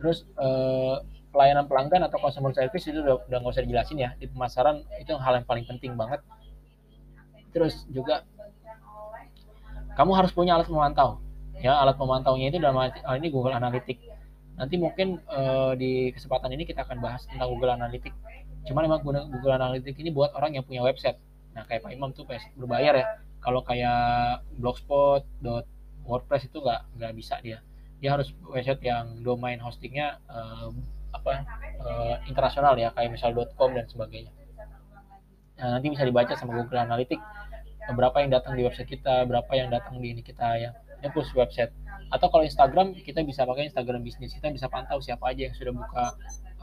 Terus 0.00 0.24
eh, 0.36 0.96
pelayanan 1.32 1.66
pelanggan 1.68 2.06
atau 2.08 2.20
customer 2.20 2.52
service 2.52 2.86
itu 2.88 3.00
udah, 3.00 3.24
udah 3.28 3.38
nggak 3.40 3.52
usah 3.52 3.64
dijelasin 3.64 3.98
ya. 4.00 4.10
Di 4.16 4.28
pemasaran 4.28 4.84
itu 5.00 5.12
hal 5.16 5.40
yang 5.40 5.46
paling 5.48 5.64
penting 5.68 5.96
banget. 5.96 6.20
Terus 7.52 7.86
juga 7.92 8.24
kamu 9.94 10.12
harus 10.16 10.32
punya 10.34 10.56
alat 10.56 10.68
memantau 10.68 11.20
ya. 11.60 11.76
Alat 11.76 11.96
memantaunya 12.00 12.48
itu 12.48 12.58
dalam 12.60 12.80
hal 12.80 13.16
ini 13.20 13.28
Google 13.28 13.54
Analytics. 13.56 14.04
Nanti 14.54 14.78
mungkin 14.78 15.18
uh, 15.26 15.74
di 15.74 16.14
kesempatan 16.14 16.46
ini 16.54 16.62
kita 16.62 16.86
akan 16.86 17.02
bahas 17.02 17.26
tentang 17.26 17.50
Google 17.50 17.74
Analytics. 17.74 18.16
Cuma 18.64 18.80
memang 18.80 19.02
Google 19.04 19.54
Analytics 19.58 19.98
ini 20.00 20.14
buat 20.14 20.32
orang 20.32 20.56
yang 20.56 20.64
punya 20.64 20.80
website 20.80 21.18
nah 21.54 21.62
kayak 21.70 21.86
Pak 21.86 21.92
Imam 21.94 22.10
tuh 22.10 22.26
berbayar 22.58 22.94
ya. 22.98 23.06
Kalau 23.38 23.62
kayak 23.62 24.42
blogspot 24.58 25.22
WordPress 26.04 26.50
itu 26.52 26.58
nggak 26.60 26.80
nggak 27.00 27.12
bisa 27.16 27.40
dia. 27.40 27.58
Dia 28.02 28.18
harus 28.18 28.34
website 28.44 28.82
yang 28.84 29.24
domain 29.24 29.56
hostingnya 29.62 30.20
uh, 30.28 30.68
apa 31.14 31.46
uh, 31.80 32.14
internasional 32.28 32.76
ya 32.76 32.92
kayak 32.92 33.14
misal 33.14 33.32
.com 33.56 33.72
dan 33.72 33.86
sebagainya. 33.88 34.34
Nah, 35.54 35.78
nanti 35.78 35.86
bisa 35.86 36.02
dibaca 36.02 36.34
sama 36.34 36.58
Google 36.58 36.82
Analytics 36.82 37.22
berapa 37.84 38.16
yang 38.24 38.32
datang 38.32 38.56
di 38.56 38.64
website 38.64 38.90
kita 38.90 39.28
berapa 39.28 39.48
yang 39.54 39.68
datang 39.70 40.02
di 40.02 40.12
ini 40.12 40.20
kita 40.20 40.60
ya. 40.60 40.70
Ya 41.00 41.08
plus 41.12 41.28
website. 41.36 41.72
Atau 42.08 42.32
kalau 42.32 42.44
Instagram 42.44 42.96
kita 42.96 43.20
bisa 43.22 43.44
pakai 43.44 43.68
Instagram 43.68 44.00
bisnis. 44.00 44.32
Kita 44.32 44.48
bisa 44.48 44.72
pantau 44.72 44.98
siapa 45.04 45.30
aja 45.30 45.48
yang 45.48 45.54
sudah 45.56 45.72
buka 45.76 46.04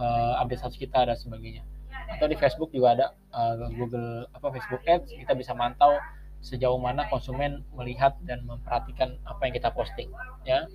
uh, 0.02 0.42
update 0.42 0.66
status 0.66 0.78
kita 0.82 1.00
dan 1.06 1.18
sebagainya 1.18 1.62
atau 2.10 2.26
di 2.26 2.36
Facebook 2.38 2.72
juga 2.74 2.98
ada 2.98 3.06
uh, 3.34 3.70
Google 3.76 4.26
apa 4.34 4.48
Facebook 4.54 4.82
Ads 4.88 5.12
kita 5.14 5.34
bisa 5.38 5.52
mantau 5.54 5.98
sejauh 6.42 6.78
mana 6.82 7.06
konsumen 7.10 7.62
melihat 7.78 8.18
dan 8.26 8.42
memperhatikan 8.46 9.18
apa 9.30 9.42
yang 9.46 9.54
kita 9.54 9.70
posting 9.70 10.10
ya 10.42 10.66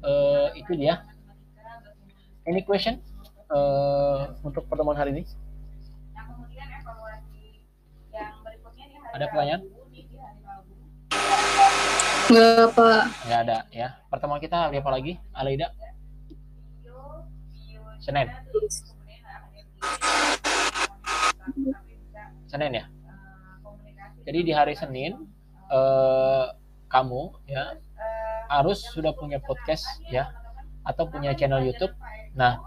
uh, 0.00 0.48
itu 0.56 0.72
dia 0.76 1.04
any 2.48 2.64
question 2.64 3.00
uh, 3.52 4.32
untuk 4.40 4.64
pertemuan 4.68 4.96
hari 4.96 5.12
ini 5.12 5.22
ada 9.14 9.28
pertanyaan 9.30 9.62
Enggak, 12.24 12.72
Pak. 12.72 13.04
Enggak 13.28 13.40
ada 13.44 13.58
ya. 13.68 13.88
Pertemuan 14.08 14.40
kita 14.40 14.56
hari 14.56 14.80
apa 14.80 14.90
lagi? 14.90 15.12
Alaida? 15.36 15.68
Senin. 18.00 18.28
Senin 22.48 22.72
ya. 22.78 22.84
Jadi 24.24 24.38
di 24.46 24.52
hari 24.54 24.74
Senin 24.78 25.26
eh, 25.68 26.46
kamu 26.88 27.22
ya 27.50 27.74
harus 28.48 28.78
sudah 28.94 29.10
punya 29.18 29.42
podcast 29.42 29.84
ya 30.08 30.30
atau 30.86 31.10
punya 31.10 31.34
channel 31.34 31.64
YouTube. 31.66 31.92
Nah, 32.38 32.62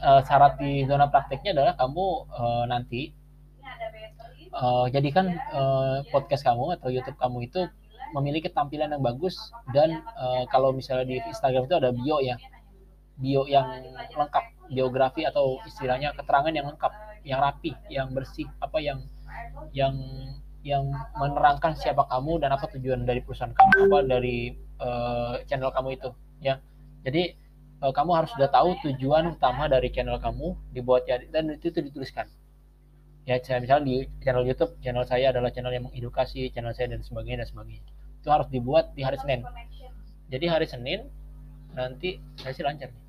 eh, 0.00 0.20
syarat 0.24 0.56
di 0.56 0.88
zona 0.88 1.12
prakteknya 1.12 1.52
adalah 1.54 1.74
kamu 1.76 2.06
eh, 2.32 2.64
nanti 2.72 3.02
eh, 4.48 4.86
jadikan 4.90 5.28
eh, 5.34 5.98
podcast 6.10 6.42
kamu 6.42 6.80
atau 6.80 6.88
YouTube 6.88 7.18
kamu 7.20 7.46
itu 7.46 7.68
memiliki 8.14 8.48
tampilan 8.48 8.92
yang 8.92 9.04
bagus 9.04 9.36
dan 9.76 10.00
uh, 10.16 10.44
kalau 10.48 10.72
misalnya 10.72 11.04
di 11.04 11.16
Instagram 11.28 11.68
itu 11.68 11.76
ada 11.76 11.90
bio 11.92 12.24
ya 12.24 12.40
bio 13.18 13.44
yang 13.44 13.68
lengkap 14.16 14.44
biografi 14.68 15.24
atau 15.24 15.58
istilahnya 15.64 16.12
keterangan 16.14 16.52
yang 16.52 16.66
lengkap 16.68 16.92
yang 17.24 17.40
rapi 17.40 17.72
yang 17.88 18.12
bersih 18.12 18.46
apa 18.60 18.78
yang 18.78 19.02
yang 19.72 19.94
yang 20.66 20.84
menerangkan 21.16 21.72
siapa 21.78 22.04
kamu 22.10 22.42
dan 22.42 22.52
apa 22.52 22.66
tujuan 22.76 23.06
dari 23.08 23.22
perusahaan 23.22 23.54
kamu 23.54 23.88
apa 23.88 23.98
dari 24.04 24.52
uh, 24.82 25.40
channel 25.46 25.70
kamu 25.72 25.96
itu 25.96 26.10
ya. 26.42 26.58
Jadi 27.06 27.32
uh, 27.80 27.92
kamu 27.94 28.10
harus 28.12 28.30
sudah 28.34 28.50
tahu 28.50 28.74
tujuan 28.84 29.32
utama 29.32 29.70
dari 29.70 29.88
channel 29.88 30.18
kamu 30.18 30.58
dibuat 30.74 31.06
ya 31.06 31.22
dan 31.30 31.54
itu, 31.54 31.70
itu 31.70 31.80
dituliskan. 31.88 32.26
Ya 33.28 33.38
saya 33.44 33.60
misalnya 33.60 33.84
di 33.86 33.96
channel 34.24 34.44
YouTube 34.44 34.72
channel 34.80 35.04
saya 35.04 35.30
adalah 35.30 35.52
channel 35.52 35.72
yang 35.72 35.84
mengedukasi 35.86 36.48
channel 36.50 36.74
saya 36.74 36.96
dan 36.96 37.04
sebagainya 37.04 37.44
dan 37.46 37.48
sebagainya. 37.48 37.84
Itu 38.18 38.28
harus 38.34 38.48
dibuat 38.50 38.92
di 38.98 39.06
hari 39.06 39.20
Senin. 39.20 39.46
Jadi 40.28 40.44
hari 40.50 40.66
Senin 40.66 41.06
nanti 41.72 42.18
saya 42.40 42.52
sih 42.56 42.64
lancar 42.66 42.90
nih. 42.90 43.04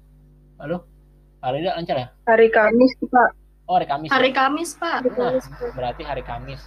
Halo 0.60 0.99
hari 1.40 1.64
ini 1.64 1.70
lancar 1.72 1.96
ya? 1.96 2.08
Hari 2.28 2.48
Kamis 2.52 2.94
Pak. 3.08 3.30
Oh 3.70 3.74
hari 3.80 3.88
Kamis 3.88 4.10
hari 4.12 4.32
ya? 4.32 4.36
Kamis 4.36 4.70
Pak. 4.76 5.00
Nah, 5.08 5.40
berarti 5.76 6.04
hari 6.04 6.24
Kamis. 6.24 6.62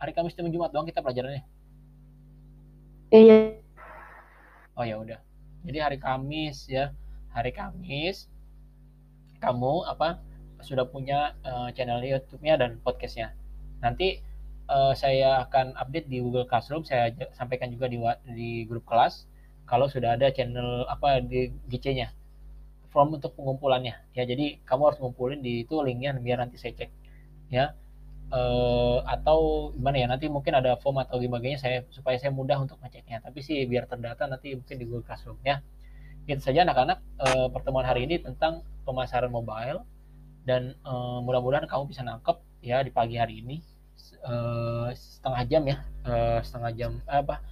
Hari 0.00 0.12
Kamis 0.12 0.36
itu 0.36 0.44
Jumat 0.52 0.70
doang 0.72 0.84
kita 0.84 1.00
pelajarannya. 1.00 1.44
Iya. 3.08 3.60
Oh 4.76 4.84
ya 4.84 5.00
udah. 5.00 5.18
Jadi 5.64 5.78
hari 5.80 5.96
Kamis 5.96 6.68
ya. 6.68 6.92
Hari 7.32 7.50
Kamis 7.50 8.28
kamu 9.42 9.84
apa 9.84 10.22
sudah 10.64 10.88
punya 10.88 11.36
uh, 11.44 11.68
channel 11.76 12.00
YouTube-nya 12.00 12.56
dan 12.56 12.80
podcast-nya. 12.80 13.36
Nanti 13.84 14.24
uh, 14.72 14.96
saya 14.96 15.44
akan 15.44 15.76
update 15.76 16.08
di 16.08 16.24
Google 16.24 16.48
Classroom, 16.48 16.88
saya 16.88 17.12
sampaikan 17.36 17.68
juga 17.68 17.88
di 17.88 18.00
di 18.32 18.64
grup 18.64 18.88
kelas. 18.88 19.28
Kalau 19.68 19.88
sudah 19.88 20.16
ada 20.16 20.32
channel 20.32 20.88
apa 20.88 21.20
di 21.20 21.52
GC-nya. 21.68 22.12
Form 22.94 23.18
untuk 23.18 23.34
pengumpulannya. 23.34 23.94
Ya, 24.14 24.22
jadi 24.22 24.62
kamu 24.62 24.82
harus 24.94 24.98
ngumpulin 25.02 25.42
di 25.42 25.66
itu 25.66 25.74
linknya 25.82 26.14
biar 26.14 26.38
nanti 26.46 26.56
saya 26.62 26.72
cek. 26.78 26.90
Ya. 27.50 27.74
Uh, 28.32 29.04
atau 29.04 29.70
gimana 29.76 29.96
ya 30.00 30.06
nanti 30.08 30.26
mungkin 30.32 30.56
ada 30.56 30.80
form 30.80 30.96
atau 30.98 31.20
gimana 31.20 31.44
saya 31.60 31.84
supaya 31.92 32.16
saya 32.16 32.32
mudah 32.32 32.56
untuk 32.56 32.80
ngeceknya 32.80 33.20
tapi 33.20 33.44
sih 33.44 33.62
biar 33.68 33.84
terdata 33.84 34.24
nanti 34.26 34.56
mungkin 34.56 34.80
di 34.80 34.84
Google 34.88 35.06
Classroom 35.06 35.38
ya 35.44 35.60
itu 36.24 36.40
saja 36.40 36.64
anak-anak 36.64 36.98
uh, 37.20 37.46
pertemuan 37.52 37.84
hari 37.84 38.08
ini 38.08 38.16
tentang 38.16 38.64
pemasaran 38.88 39.28
mobile 39.28 39.84
dan 40.48 40.72
uh, 40.84 41.20
mudah-mudahan 41.20 41.68
kamu 41.68 41.92
bisa 41.92 42.00
nangkep 42.00 42.36
ya 42.64 42.80
di 42.80 42.88
pagi 42.88 43.20
hari 43.20 43.44
ini 43.44 43.60
uh, 44.24 44.88
setengah 44.96 45.42
jam 45.48 45.62
ya 45.68 45.76
uh, 46.08 46.40
setengah 46.40 46.72
jam 46.72 46.92
apa 47.04 47.44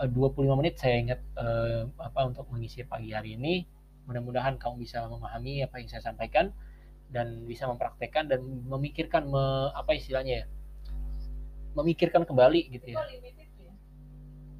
uh, 0.00 0.08
25 0.08 0.60
menit 0.60 0.76
saya 0.76 1.00
ingat 1.00 1.20
uh, 1.36 1.88
apa 1.96 2.20
untuk 2.28 2.44
mengisi 2.52 2.84
pagi 2.84 3.16
hari 3.16 3.40
ini 3.40 3.64
mudah-mudahan 4.10 4.58
kamu 4.58 4.82
bisa 4.82 5.06
memahami 5.06 5.62
apa 5.62 5.78
yang 5.78 5.86
saya 5.86 6.02
sampaikan 6.10 6.50
dan 7.14 7.46
bisa 7.46 7.70
mempraktekkan 7.70 8.26
dan 8.26 8.42
memikirkan 8.66 9.30
me, 9.30 9.70
apa 9.74 9.94
istilahnya 9.94 10.42
ya? 10.42 10.46
Memikirkan 11.78 12.26
kembali 12.26 12.74
gitu 12.74 12.90
ya. 12.90 12.98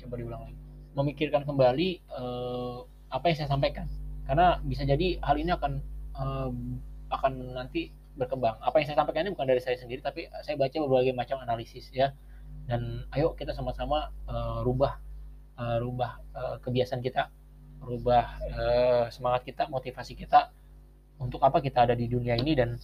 Coba 0.07 0.15
diulang 0.15 0.47
lagi. 0.47 0.59
Memikirkan 0.95 1.43
kembali 1.43 1.89
uh, 2.15 2.87
apa 3.11 3.25
yang 3.31 3.37
saya 3.43 3.51
sampaikan. 3.51 3.91
Karena 4.31 4.63
bisa 4.63 4.87
jadi 4.87 5.19
hal 5.27 5.35
ini 5.39 5.51
akan 5.51 5.73
uh, 6.15 6.51
akan 7.11 7.33
nanti 7.59 7.91
berkembang. 8.15 8.59
Apa 8.63 8.79
yang 8.79 8.87
saya 8.87 8.99
sampaikan 9.03 9.27
ini 9.27 9.35
bukan 9.35 9.51
dari 9.51 9.63
saya 9.63 9.75
sendiri, 9.75 10.03
tapi 10.03 10.31
saya 10.47 10.55
baca 10.55 10.77
berbagai 10.79 11.15
macam 11.15 11.43
analisis 11.43 11.91
ya. 11.91 12.15
Dan 12.71 13.07
ayo 13.15 13.35
kita 13.35 13.51
sama-sama 13.51 14.15
uh, 14.31 14.63
rubah 14.63 14.99
uh, 15.59 15.79
rubah 15.83 16.19
uh, 16.35 16.57
kebiasaan 16.63 17.03
kita, 17.03 17.31
rubah 17.81 18.39
uh, 18.53 19.05
semangat 19.09 19.49
kita, 19.49 19.67
motivasi 19.67 20.13
kita 20.15 20.53
untuk 21.21 21.41
apa 21.45 21.61
kita 21.61 21.89
ada 21.89 21.95
di 21.97 22.09
dunia 22.09 22.37
ini 22.37 22.53
dan 22.57 22.77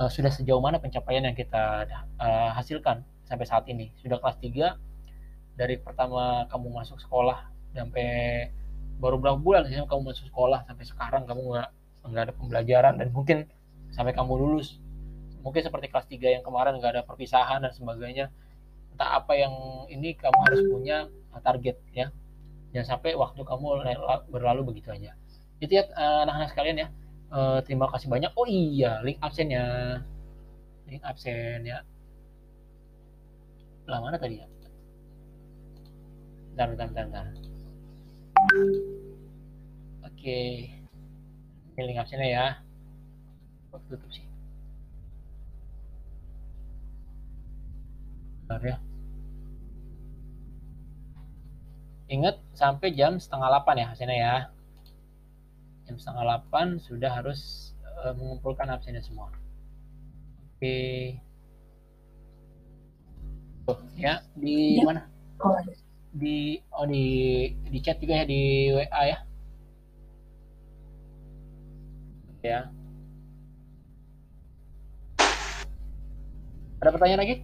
uh, 0.00 0.08
sudah 0.08 0.32
sejauh 0.32 0.60
mana 0.60 0.80
pencapaian 0.80 1.24
yang 1.24 1.36
kita 1.36 1.88
uh, 2.20 2.50
hasilkan 2.56 3.04
sampai 3.24 3.46
saat 3.48 3.64
ini. 3.68 3.92
Sudah 4.00 4.20
kelas 4.20 4.40
3 4.40 5.58
dari 5.58 5.76
pertama 5.80 6.46
kamu 6.48 6.70
masuk 6.70 7.02
sekolah 7.02 7.50
sampai 7.74 8.08
baru 8.98 9.18
berapa 9.20 9.38
bulan 9.38 9.66
sih 9.68 9.78
kamu 9.78 10.14
masuk 10.14 10.30
sekolah 10.30 10.64
sampai 10.66 10.84
sekarang 10.86 11.22
kamu 11.26 11.54
nggak 11.54 11.68
nggak 12.08 12.22
ada 12.30 12.34
pembelajaran 12.34 12.94
dan 12.96 13.08
mungkin 13.12 13.48
sampai 13.92 14.12
kamu 14.12 14.32
lulus. 14.36 14.80
Mungkin 15.44 15.64
seperti 15.64 15.88
kelas 15.88 16.06
3 16.08 16.36
yang 16.40 16.44
kemarin 16.44 16.76
nggak 16.76 16.92
ada 16.98 17.02
perpisahan 17.04 17.64
dan 17.64 17.72
sebagainya. 17.72 18.28
Entah 18.92 19.22
apa 19.22 19.32
yang 19.38 19.54
ini 19.88 20.12
kamu 20.18 20.38
harus 20.48 20.62
punya 20.68 20.98
target 21.38 21.78
ya 21.94 22.10
Jangan 22.72 22.88
sampai 22.96 23.16
waktu 23.16 23.40
kamu 23.40 23.66
berlalu 24.28 24.62
begitu 24.74 24.92
aja. 24.92 25.16
Itu 25.58 25.72
ya 25.72 25.84
eh, 25.88 26.18
anak-anak 26.28 26.50
sekalian 26.52 26.76
ya. 26.84 26.88
Eh, 27.28 27.58
terima 27.64 27.88
kasih 27.92 28.08
banyak. 28.08 28.32
Oh 28.36 28.48
iya, 28.48 29.00
link 29.04 29.20
absennya. 29.20 29.64
Link 30.88 31.02
absen 31.04 31.64
ya. 31.64 31.84
Lah 33.88 33.98
mana 34.04 34.16
tadi 34.20 34.40
ya? 34.40 34.46
Bentar, 36.52 36.66
bentar, 36.72 36.86
bentar, 36.92 37.04
bentar. 37.08 37.26
Oke. 40.08 40.40
Ini 41.76 41.80
link 41.84 42.00
absennya 42.00 42.28
ya. 42.28 42.46
Kok 43.72 43.80
tutup 43.88 44.10
sih? 44.12 44.24
Bentar 48.48 48.60
ya. 48.64 48.87
Ingat 52.08 52.40
sampai 52.56 52.96
jam 52.96 53.20
setengah 53.20 53.48
8 53.52 53.76
ya 53.76 53.86
hasilnya 53.92 54.16
ya. 54.16 54.36
Jam 55.84 55.96
setengah 56.00 56.24
8 56.48 56.80
sudah 56.80 57.10
harus 57.12 57.72
eh, 58.04 58.12
mengumpulkan 58.16 58.68
absennya 58.72 59.04
semua. 59.04 59.28
Oke. 60.56 61.20
Tuh, 63.68 63.78
ya 64.00 64.24
di 64.32 64.80
Ya. 64.80 64.84
mana? 64.88 65.02
Oh, 65.44 65.52
Di 66.16 66.56
oh 66.72 66.88
di 66.88 67.04
di 67.68 67.78
chat 67.84 68.00
juga 68.00 68.20
ya 68.20 68.24
di 68.24 68.72
WA 68.72 69.02
ya. 69.04 69.18
Ya. 72.40 72.60
Ada 76.80 76.90
pertanyaan 76.94 77.20
lagi? 77.20 77.36